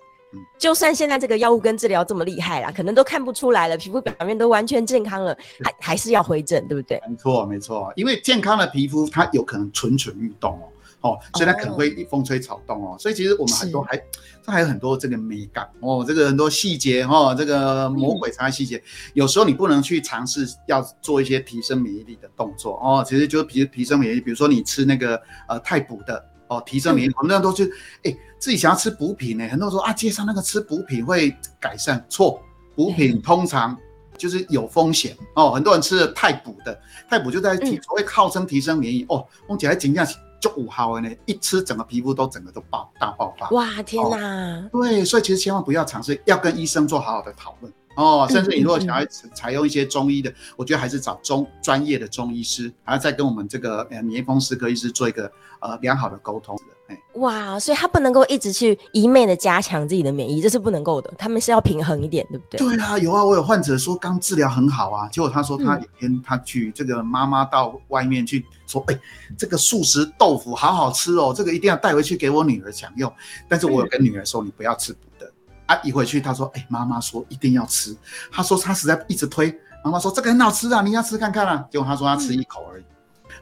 [0.59, 7.01] 就算现在这个药物跟治疗这么厉害啦，可能都看不出来了，皮肤表面都完全健康了，还还是要回诊，对不对？
[7.09, 10.66] 没错，没错，因为健康的皮肤它有可能蠢蠢欲动哦。
[11.05, 13.95] 哦，所以它可能会风吹草动哦，所以其实我们很多还，
[14.43, 27.71] 这还有很多这个美感哦，这个很多细节哦，这个魔鬼藏在细节，有时候你不能去尝试要做一些提升免疫力的动作哦，其实就是提提升免疫力，比如说你吃那个呃太补的哦，提升免疫力，很多人都去
[28.05, 32.40] 哎自己想要吃补品呢，很多人说啊，街上那个吃补品会改善，错，
[32.75, 33.77] 补品通常
[34.17, 40.07] 就是有风险哦，很多人吃了太补的，太补就在提所谓号称提升免疫哦，我起来紧张。
[40.44, 43.48] 就五号呢，一吃整个皮肤都整个都爆大爆发。
[43.48, 44.68] 哇天哪！
[44.70, 56.54] 对，所以其实千万不要尝试，要跟医生做好好的讨论哦，甚至你如果想要采用一些中医的，我觉得还是找中专业的中医师，还要再跟我们这个呃免疫风湿科医师做一个呃良好的沟通。
[56.87, 61.11] 哎，哇，所以他不能够一直去一昧的加强自己的免疫，这是不能够的。
[61.16, 62.59] 他们是要平衡一点，对不对？
[62.59, 69.01] 对啊，有啊，我有患者说刚治疗很好啊，结果他说他嗯有天他去这个妈妈到外面去说，哎，
[69.38, 73.11] 这个素食豆腐好好吃哦，这个一定要带回去给我女儿享用。
[73.49, 75.33] 但是我有跟女儿说，你不要吃补的
[75.64, 75.81] 啊。
[75.83, 77.97] 一回去他说，哎，妈妈说一定要吃，
[78.31, 81.64] 他说他实在一直推，妈妈说这个很好吃啊，你要吃看看啊。
[81.70, 82.85] 结果他说他吃一口而已，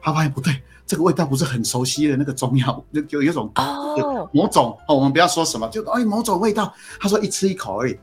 [0.01, 6.73] 他发现不对，这个味道不是很熟悉的那个中药，就就有一种哦，某种哦，我们不要说什么，就哎某种味道。
[6.99, 7.97] 他说一吃一口而已，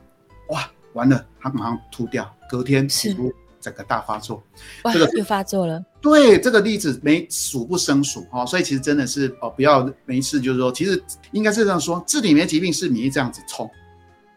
[0.49, 4.41] 哇，完了，他马上吐掉，隔天是皮肤整个大发作。
[4.83, 5.83] 哇，这个又发作了。
[6.01, 11.01] 对这个例子没数不胜数哈、哦，所以其实真的是哦，不要没事就是说，其实
[11.31, 13.69] 应该是这样说，治理免疫疾病是免疫这样子冲，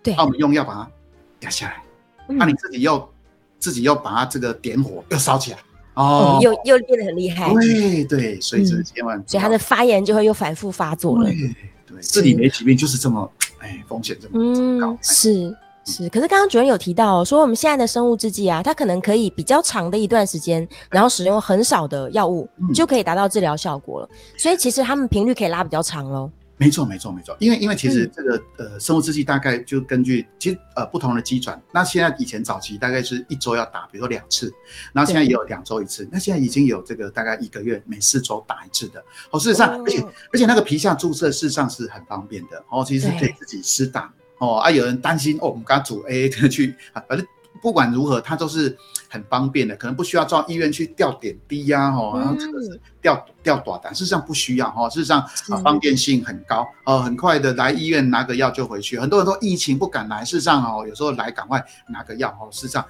[0.02, 0.90] 对那、我们用药把它
[1.40, 1.82] 压下来，
[2.28, 3.08] 嗯那、你自己又
[3.58, 5.58] 自己又把它这个点火又烧起来
[5.94, 11.24] 哦哦，，又又变得很厉害，对对，所以这嗯千万所以他的发炎就会又反复发作了。
[11.24, 11.34] 对
[11.86, 16.08] 对，治理免疫疾病就是这么哎风险这么高嗯，，是是。
[16.08, 24.08] 可是刚刚主任有提到、哦，说我们现在的生物制剂啊，它可能可以比较长的一段时间，然后使用很少的药物，嗯就可以达到治疗效果了。
[24.36, 26.30] 所以其实他们频率可以拉比较长喽。
[26.56, 27.36] 没错，没错，没错。
[27.40, 28.10] 因为因为其实嗯。
[28.14, 34.52] 这个、呃生物制剂大概就根据其实呃不同的机转，那现在以前早期大概是一周要打，比如说两次，
[34.92, 39.02] 然后现在也有两周一次，那现在已经有这个大概一个月每四周打一次的。
[39.30, 39.82] 哦，事实上，哦。
[39.84, 42.62] 而且而且那个皮下注射事实上是很方便的。
[42.70, 43.18] 哦，其实对。
[43.18, 44.12] 可以自己施打。
[44.38, 44.70] 哦啊。
[44.70, 47.26] 有人担心哦，我们刚组 A 的 去啊，反正
[47.64, 48.76] 不管如何，它都是
[49.08, 59.00] 很方便的，可能不需要到医院去吊点滴呀、哦，然后这个是吊吊短的，事实上不需要哈、哦，事实上啊方便性很高，呃，很快的来医院拿个药就回去。
[59.00, 62.84] 很多人都疫情不敢来，事实上哦，有时候来赶快拿个药哦，事实上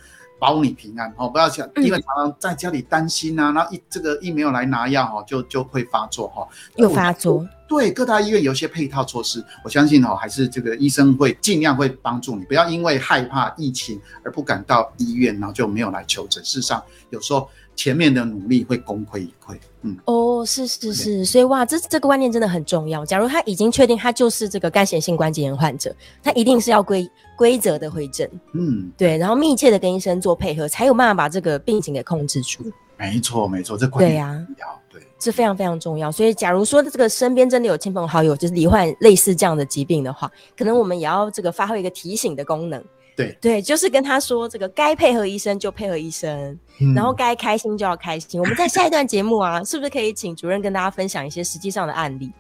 [0.45, 7.49] 保你平安哦，不要想，因为常常在家里担心啊，然后一这个一没有来拿药哦，就就会发作哈、哦，又发作。
[7.67, 16.45] 对，各大医院有一些配套措施，我相信哦，还是这个医生会尽量会帮助你，不要因为害怕疫情而不敢到医院，然后就没有来求诊。
[16.45, 19.57] 事实上，有时候前面的努力会功亏一篑。
[19.83, 23.05] 嗯，哦，是是是，所以哇，这这个观念真的很重要。
[23.05, 27.07] 假如他已经确定他就是这个干显性关节炎患者，他一定是要规
[27.37, 32.65] 规则的回诊，嗯，对，然后密切的跟医生做配合，才有办法把这个病情给控制住。
[32.97, 34.81] 没错没错，这观念对呀、很重要。
[34.89, 36.11] 对，这非常非常重要。
[36.11, 42.83] 所以，假如说这个身边真的有亲朋好友就是罹患类似这样的疾病的话，可能我们也要这个发挥一个提醒的功能。
[43.17, 48.41] 对对，就是跟他说，这个该配合医生就配合医生，嗯然后该开心就要开心。
[48.41, 52.33] 我们在下一段节目啊， 是不是可以请主任跟大家分享一些实际上的案例？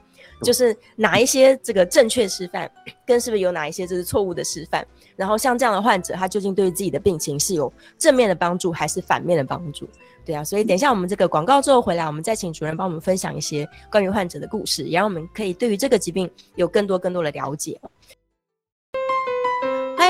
[0.43, 2.69] 就是哪一些这个正确示范，
[3.07, 4.85] 跟是不是有哪一些就是错误的示范？
[5.17, 9.89] 然后像这样的患者，他究竟对于自己的病情是有正面的帮助，还是反面的帮助？
[10.25, 17.81] 对啊，所以等一下我们这个广告之后回来，我们再请主任帮我们分享一些关于患者的故事，也让我们可以对于这个疾病有更多更多的了解。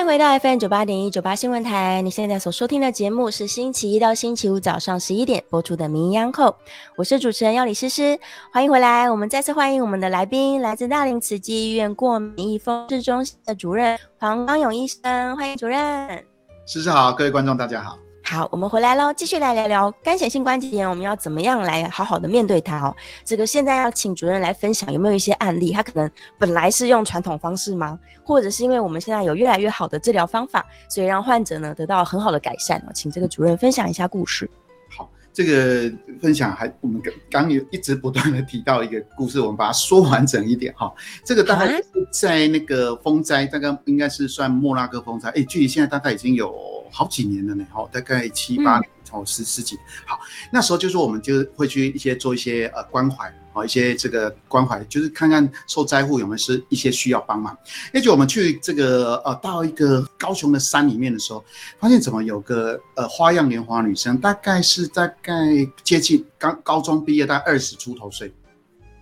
[0.05, 6.45] 迎回到 FM 九八点一九八新闻台，你现在所收听的节目是星期一到星期五早上十一点播出的《名医央扣》，
[6.95, 8.19] 我是主持人要李诗诗，
[8.53, 9.11] 欢迎回来。
[9.11, 16.23] 我们再次欢迎我们的来宾，来自大林慈济医院过敏疫风湿中心的主任黄刚勇医生，欢迎主任。
[16.67, 17.97] 诗诗好，各位观众大家好。
[18.27, 22.97] 好，我们回来喽，继续来聊聊干显性关节炎，我们要怎么样来好好的面对它哦？
[23.23, 27.99] 这个现在要请主任来分享，有没有一些案例，他可能本来是用传统方式吗？
[28.25, 32.93] 或者是因为我们现在有越来越好的治疗方法，所以让患者呢得到很好的改善哦？
[32.95, 34.49] 请这个主任分享一下故事。
[34.97, 40.91] 好，这个分享还我们刚刚有一直不断的提到一个故事，我们把它说完整一点哈。
[41.27, 41.79] 这个大概
[42.11, 46.51] 在那个风灾，大概应该是算莫拉克风灾，哎，距离现在大概已经有
[46.95, 49.85] 好几年了呢，哈，大概七八年，哦，十十几年。
[50.07, 50.21] 好，
[50.53, 57.57] 那时候就是我们就会去一些做一些呃关怀，哦，一些这个关怀，就是看看受灾户有没有是一些需要帮忙。
[57.93, 61.45] 也就我们去这个呃到一个高雄的山里面的时候，
[61.81, 65.33] 发现怎么有个呃花样年华女生，大概是大概
[65.83, 68.33] 接近刚高中毕业，大概二十出头岁。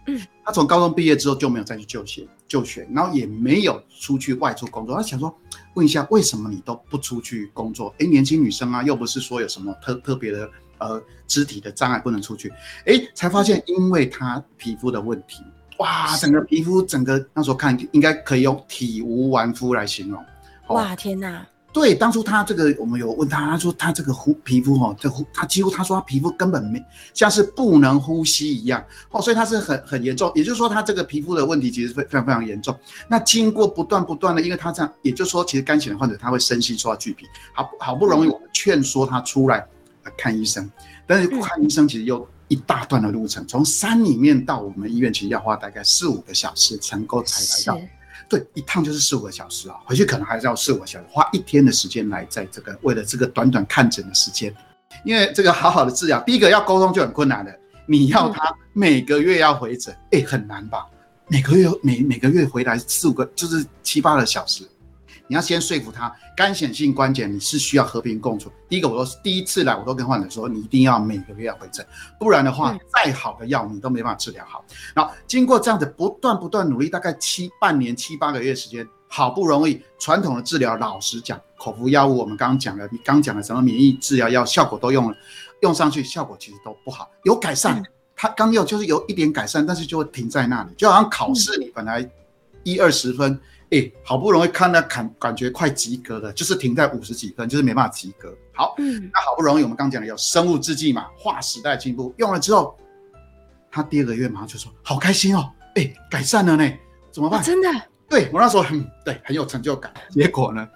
[0.06, 4.96] 嗯，她从高中毕业之后就没有再去就学就学，然后也没有出去外出工作。
[4.96, 5.32] 她想说，
[5.74, 7.94] 问一下为什么你都不出去工作？
[7.98, 12.52] 哎，年轻女生啊，又不是说有什么特特别的呃肢体的障碍不能出去。
[12.86, 15.42] 哎，才发现因为她皮肤的问题，
[15.78, 20.20] 哇，整个皮肤整个那时候看应该可以用体无完肤来形容。
[20.66, 21.46] 哦哇，天哪！
[21.72, 32.78] 对，当初他这个我们有问他，他说他这个呼皮肤哦，这呼他几乎他说他皮肤根本没像是不能呼吸一样哦，所以他是很很严重，也就是说他这个皮肤的问题其实非非常非常严重。
[33.08, 39.66] 那经过不断不断的，因为他这样，也就是说其实肝癣的患者他会生气，受到巨皮，好好不容易我们劝说他出来
[40.18, 40.70] 看医生，
[41.06, 47.80] 但是看医生其实又一大段的路程，从山里面到我们医院其实要花大概四五个小时才能够才来到。
[48.32, 54.50] 对，一趟就是四五个小时啊，回去可能还是要四五个小时，花一天的时间来在这个为了这个短短看诊的时间，
[55.04, 57.54] 因为这个好好的治疗，第一个要沟通就很困难的，
[57.84, 60.86] 你要他每个月要回诊，哎，很难吧？
[61.28, 64.66] 每个月每每个月回来四五个，就是七八个小时。
[65.32, 68.52] 你要先说服他，干显性关节你是需要和平共处。
[68.68, 71.82] 第一个，我都第一次来，我都跟患者说，你一定要每个月要回诊，
[72.20, 74.62] 不然的话，再好的药你都没办法治疗好。
[74.94, 85.16] 然后经过这样子不断不断努力，大概七半年七八个月时间，好不容易传统的治疗，老实讲，口服药物我们刚刚讲了，你刚讲的什么免疫治疗药效果都用了，
[85.62, 87.82] 用上去效果其实都不好，有改善，
[88.14, 92.06] 他刚用就是有一点改善，但是就会停在那里，就好像考试你本来
[92.64, 93.40] 一二十分。
[93.72, 98.32] 哎，好不容易看到感感觉快及格了，就是停在五十几分，就是没办法及格。
[98.54, 102.76] 好，嗯，那好不容易我们刚讲的有生物制剂嘛，划时代进步，用了之后，
[103.70, 106.70] 他第二个月马上就说好开心哦，哎，改善了呢，
[107.10, 107.42] 怎么办？
[107.42, 107.68] 真的？
[108.08, 109.90] 对我那时候很对，很有成就感。
[110.10, 110.68] 结果呢，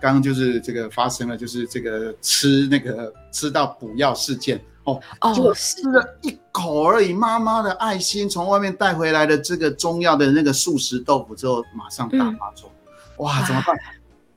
[0.00, 4.60] 刚刚就是这个发生了，就是这个吃那个吃到补药事件。
[4.84, 5.00] 哦，
[5.34, 7.12] 就吃了一口而已。
[7.12, 12.70] 妈妈的爱心从外面带回来的这个中药的那个素食豆腐之后，马上大发作。
[13.18, 13.76] 哇，怎么办？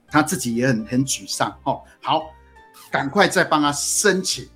[0.08, 1.54] 他自己也很很沮丧。
[1.64, 2.22] 哦，好，
[2.92, 4.48] 赶快再帮他申请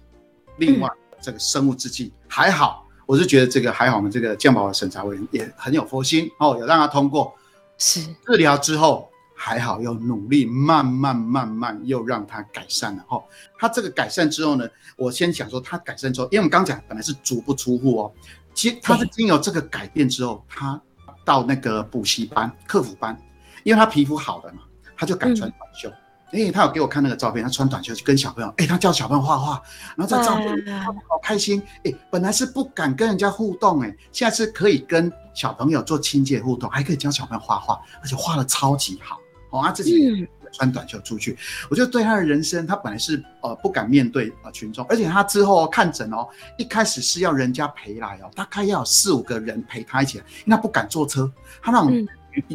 [0.57, 2.13] 另外这个生物制剂。
[2.27, 7.33] 还好，我是觉得这个还好，我们这个健保审查委员也很有佛心哦，有让他通过。
[7.77, 9.08] 是治疗之后。
[9.41, 13.23] 还好，要努力，慢慢慢慢又让它改善了哈。
[13.57, 14.67] 它这个改善之后呢，
[14.97, 18.11] 我先讲说它改善之后，因为我们刚讲本来是足不出户哦，
[18.53, 20.79] 其实它是经由这个改变之后，他
[21.23, 23.17] 到那个补习班、客服班，
[23.63, 24.63] 因为他皮肤好的嘛，
[24.97, 25.89] 他就敢穿短袖。
[26.31, 29.61] 哎，他有给我看那个照片，他穿短袖去跟小朋友，哎，他教小朋友画画，
[29.95, 31.63] 然后在照片他们好开心。
[31.85, 39.18] 哎，本来是不敢跟人家互动，哎，现在是可以跟小朋友做亲切互动，还可以教小朋友画画，而且画的超级好。
[39.49, 41.37] 哦，他自己穿短袖出去，
[41.69, 46.27] 我觉得对他的人生，他本来是呃不敢面对呃群众，而且他之后看诊哦，
[46.57, 51.31] 一开始是要人家陪来哦，大概要有四五个人陪他一起来，因为他不敢坐车，
[51.61, 52.07] 他那种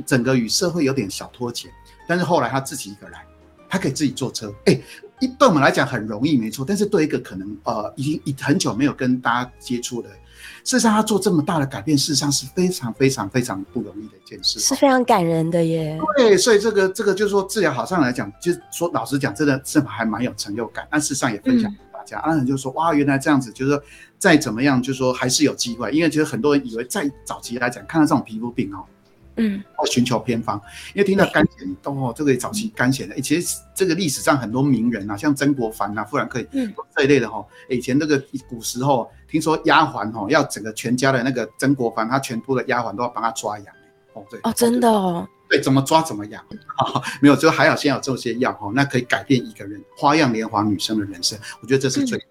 [0.05, 1.69] 整个与社会有点小脱节，
[2.09, 3.25] 但是后来他自己一个来，
[3.69, 4.81] 他可以自己坐车，哎，
[5.21, 10.09] 一对我们来讲很容易，没错，但是对一个可能呃已经已很久没有跟大家接触的。
[10.65, 15.99] 事实上，他做这么大的改变，事实上是非常非常非常不容易的一件事，是非常感人的耶。
[16.17, 20.87] 对，所以这个这个就是说，治疗好上来讲，就是说老实讲，真的是还蛮有成就感。
[20.91, 23.83] 但事实上也分享给大家，阿仁就说：哇，原来这样子，就是说
[24.19, 25.91] 再怎么样，就是说还是有机会。
[25.93, 28.85] 因为其实很多人以为在早期来讲，看到这种皮肤病哦。
[29.37, 30.61] 嗯，哦，寻求偏方，
[30.95, 43.66] 因为听到肝癣，哦，这个早期肝癣的，其实这个历史上很多名人啊，像曾国藩啊、富兰克林这一类的哈，以前那个古时候，听说丫鬟哈要整个全家的那个曾国藩，他全部的丫鬟都要帮他抓痒，
[44.12, 46.45] 哦，对，哦，真的哦，对，怎么抓怎么痒，
[47.20, 52.22] 没有，就还好，先有这些药哈，那可以改变一个人花样年华女生的人生，我觉得这是最。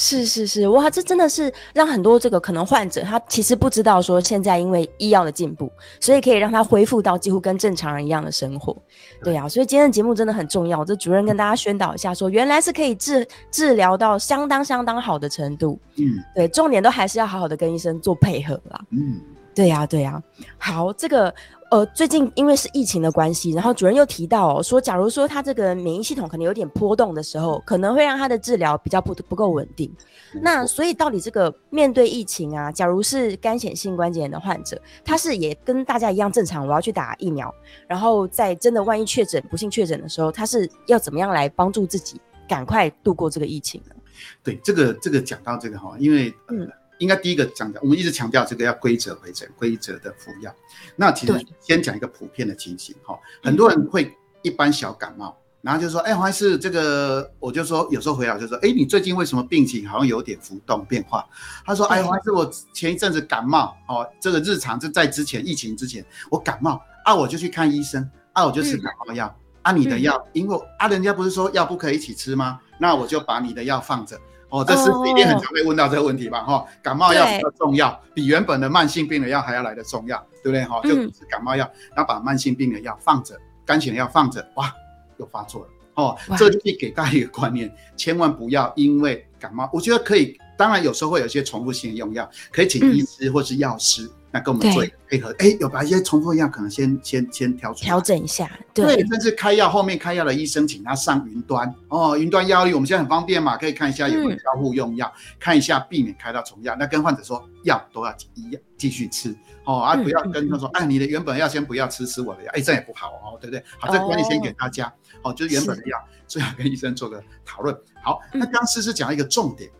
[0.00, 5.68] 是是是，哇，这真的是让很多这个可能患者，他其实不知道说现在因为医药的进步，
[5.98, 8.76] 所以可以让他恢复到几乎跟正常人一样的生活。
[9.24, 10.84] 对呀，所以今天的节目真的很重要。
[10.84, 15.76] 这主任跟大家宣导一下，说原来是可以治治疗到相当相当好的程度。
[15.96, 18.80] 嗯，对，重点都还是要好好的跟医生做配合啦。
[18.90, 19.20] 嗯，
[19.52, 20.22] 对呀对呀。
[20.58, 21.34] 好，这个。
[21.70, 29.94] 呃，最近因为是疫情的关系，然后主任又提到说，假如说他这个免疫系统可能有点波动的时候，可能会让他的治疗比较不不够稳定。
[30.40, 37.54] 那所以到底这个面对疫情啊，假如是干显性关节炎的患者，他是也跟大家一样正常，我要去打疫苗，
[37.86, 43.94] 然后在真的万一确诊不幸确诊的时候，他是要怎么样来帮助自己赶快度过这个疫情呢？
[44.42, 46.66] 对，这个这个讲到这个哈，因为嗯。
[46.98, 50.54] 应该第一个讲的，我们一直强调这个要规则回诊，规则的服药。
[50.96, 61.24] 那其实先讲一个普遍的情形哈，很多人会一般小感冒，然后就说，哎，黄医师，这个我就说有时候回来就说，哎，你最近为什么病情好像有点浮动变化？
[61.64, 72.58] 他说，哎，黄医师，我前一阵子感冒，哦，这个日常就在之前疫情之前我感冒啊，我就去看医生啊，我就吃感冒药啊，你的药，因为啊，人家不是说药不可以一起吃吗？
[72.80, 74.18] 那我就把你的药放着。
[74.50, 76.42] 哦，这是一定很常被问到这个问题吧？
[76.42, 80.64] 哈，感冒药比较重要，比原本的慢性病的药还要来的重要，对不对？
[80.64, 84.72] 哈，就是感冒药，然后把慢性病的药放着，肝炎的药放着，哇，
[85.18, 86.16] 又发作了哦。
[86.38, 94.10] 这就是给大家一个观念，千万不要因为感冒，我觉得可以，当然有时候会有一些重复性的用药，可以请医师或是药师。
[94.30, 101.74] 那跟我们做配合，哎，有把一些重复药可能先先先调出调整一下，对，甚至开药后面开药的医生请他上云端。
[101.88, 105.10] 哦，云端药力我们现在很方便嘛，可以看一下有没有交互用药，
[105.40, 106.76] 看一下避免开到重药。
[106.78, 109.34] 那跟患者说药都要一样继续吃。
[109.64, 113.64] 哦，啊不要跟他说，哎你的原本药先不要吃，吃我的药，哎这样也不好哦，对不对？
[113.78, 117.74] 好，这个观念先给大家，哦就是原本的药最好跟医生做个讨论。
[118.02, 119.70] 好，那刚诗诗讲一个重点。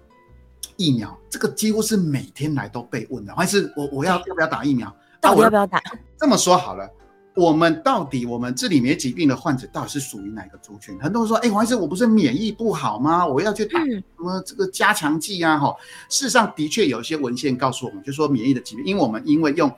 [0.78, 4.90] 疫苗这个几乎是每天来都被问的，还是我我要要不要打疫苗？
[5.20, 5.82] 到底要不要打？
[6.16, 6.88] 这么说好了，
[7.34, 10.96] 我们到底我们治理免疫疾病的患者到底是属于哪个族群？
[11.00, 13.26] 很多人说，哎，黄医生，我不是免疫不好吗？
[13.26, 15.58] 我要去打什么这个加强剂啊？
[15.58, 15.74] 哈，
[16.08, 19.68] 事实上的确有一些文献告诉我们，就说免疫的疾病，因为我们因为用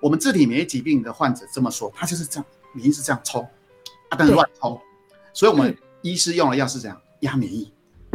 [0.00, 2.44] 我们自体免疫疾病的患者这么说，他就是这样，
[2.74, 3.42] 免疫是这样冲，
[4.10, 4.78] 啊，但是乱冲，
[5.32, 7.72] 所以我们医师用的药是这样压免疫，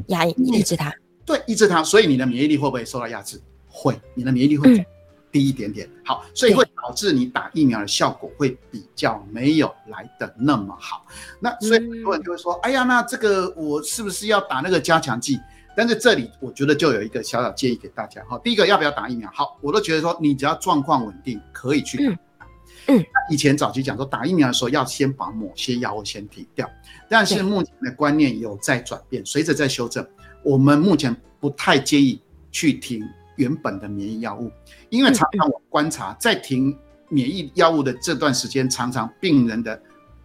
[0.07, 0.93] 压抑制它。
[1.25, 3.41] 对，抑制它，所以你的免疫力会不会受到压制？
[3.67, 4.85] 会，你的免疫力会
[5.31, 5.89] 低一点点。
[6.05, 11.05] 好，所以会导致你打疫苗的效果会比较没有来的那么好。
[11.39, 15.39] 那所以很多人就会说：“哎呀，那这个我是不是要打那个加强剂？”
[15.75, 18.39] 但是这里我觉得就有一个小小建议给大家哈。
[18.41, 19.29] 第一个，要不要打疫苗？
[19.33, 21.97] 好，我都觉得说你只要状况稳定，可以去
[22.37, 22.47] 打。
[22.87, 26.69] 嗯，以前早期讲说打疫苗的时候要先把某些药物先停掉，
[27.09, 30.07] 但是目前的观念有在转变，随着在修正。
[30.45, 32.21] 我们目前不太建议
[32.51, 33.03] 去停
[33.35, 34.51] 原本的免疫药物，
[34.89, 36.77] 因为常常我观察，在停
[37.09, 39.81] 免疫药物的这段时间，常常病人的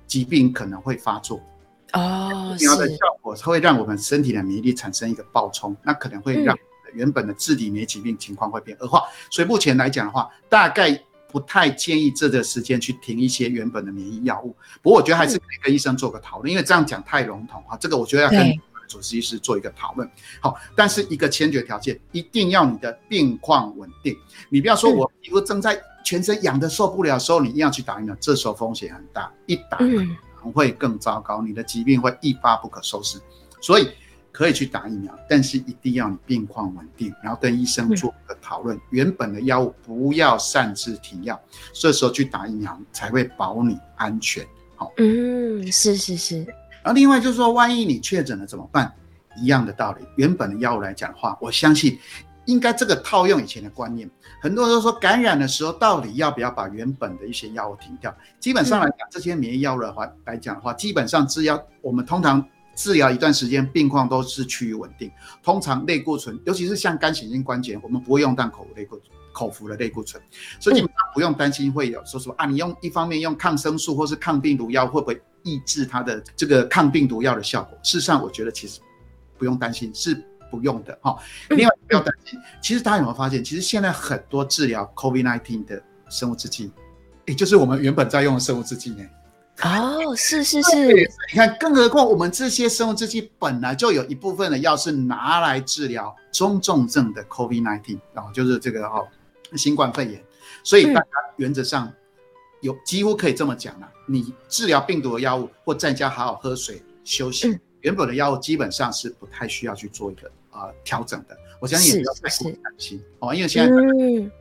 [0.07, 1.41] 疾病可能会发作。
[1.95, 6.55] 哦，疫苗的效果会让我们身体的免疫力产生一个暴冲，那可能会让
[6.93, 9.05] 原本的自体免疫疾病情况会变恶化。
[9.31, 11.03] 所以目前来讲的话，大概
[11.33, 14.55] 不太建议这个时间去停一些原本的免疫药物。
[14.83, 17.77] 不过我觉得还是可以跟医生做个讨论，因为这样讲太笼统啊。
[17.79, 18.61] 这个我觉得要跟。
[18.91, 20.11] 主治医师做一个讨论，
[20.41, 24.17] 好，但是一个先决条件，一定要你的病况稳定。
[24.49, 33.21] 你不要说我皮肤正在全身痒的受不了的时候，你一样去打疫苗，这时候风险很大，一打可能会更糟糕，你的疾病会一发不可收拾。
[33.61, 33.91] 所以
[34.33, 41.41] 可以去打疫苗，但是一定要你病况稳定，然后跟医生做个讨论，原本的药物不要擅自停药，
[41.73, 44.45] 这时候去打疫苗才会保你安全。
[44.75, 46.47] 好，嗯，是是是。
[46.83, 48.93] 然后另外就是说，万一你确诊了怎么办？
[49.37, 51.99] 一样的道理，原本的药物来讲的话，我相信
[52.47, 54.11] 应该这个套用以前的观念。
[54.43, 58.13] 很多人都说感染的时候到底要不要把原本的一些药物停掉？
[58.41, 65.11] 基本上来讲，这些免疫药物的话来讲的话，基本上治疗我们通常治疗一段时间，病况都是趋于稳定。
[65.43, 70.23] 通常类固醇，尤其是像肝显性关节，我们不会用淡口服类固醇口服的类固醇，
[70.59, 75.21] 所以基本上不用担心会有说什么啊，你用一方面用抗生素或是抗病毒药会不会？
[75.43, 78.79] 抑制它的这个抗病毒药的效果，事实上我觉得其实
[79.39, 80.15] 不用担心，是
[80.51, 81.17] 不用的哈。
[81.49, 86.71] 另外不要担心，其实大家有没有发现，其实现在很多治疗 COVID-19 的生物制剂，
[87.25, 89.03] 也就是我们原本在用的生物制剂呢。
[89.63, 90.95] 哦，是是是。
[91.33, 99.03] 你看，更何况我们这些生物制剂本来就有一部分的药是拿来治疗中重症的 COVID-19，然后就是这个哈
[99.57, 100.25] 新冠肺炎，
[100.63, 101.93] 所以大家原则上。
[102.63, 111.35] 有几乎可以这么讲了，你治疗病毒的药物或在家好好喝水休息，原本的药物基本上是不太需要去做一个啊调整的。
[111.59, 113.73] 我相信也不要太过担心哦，因为现在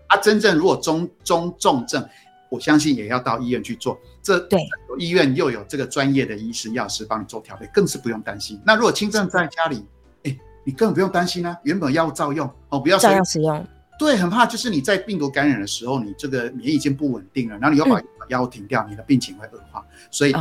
[0.09, 2.05] 他真正如果中中重症，
[2.49, 3.97] 我相信也要到医院去做。
[4.21, 4.59] 这对
[4.97, 8.61] 医院又有这个专业的医师药师帮你做调配，更是不用担心。
[8.65, 9.85] 那如果轻症在家里，
[10.23, 13.65] 哎，你根本不用担心啊，原本药物照用哦，不要照样使用。
[13.99, 19.85] 对，很怕就是你在病毒感染的时候，你这个免疫已经不稳定了，然后你又把药物停掉，你的病情会恶化。
[20.09, 20.33] 所以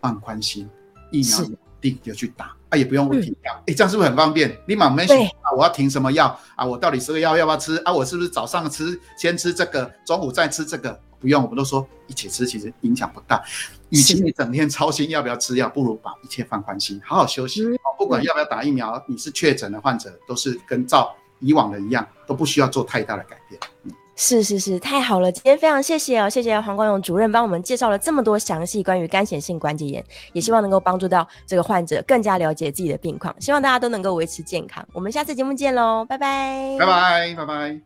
[0.00, 0.70] 放宽心，
[1.10, 3.52] 疫苗稳定就去打，啊，也不用停药。
[3.66, 4.56] 哎，这样是不是很方便？
[4.68, 6.64] 你马没选啊，我要停什么药啊？
[6.64, 7.92] 我到底这个药要不要吃啊？
[7.92, 10.98] 我是不是早上吃先吃这个，中午再吃这个？
[11.18, 13.42] 不用，我们都说一起吃，其实影响不大。
[13.88, 17.64] 与其你整天操心要不要吃药，不如把一切放宽心，好好休息。
[17.96, 21.14] 不管要不要打疫苗，你是确诊的患者，都是跟照。
[21.44, 23.60] 以往的一样都不需要做太大的改变。
[24.16, 25.32] 是是是，太好了！
[25.32, 34.86] 今天非常谢谢哦，谢谢黄光勇主任帮我们介绍了这么多详细关于干显性关节炎，也希望能够帮助到这个患者更加了解自己的病况，希望大家都能够维持健康。
[34.92, 36.76] 我们下次节目见喽，拜拜！
[36.78, 37.34] 拜拜！
[37.34, 37.84] 拜拜！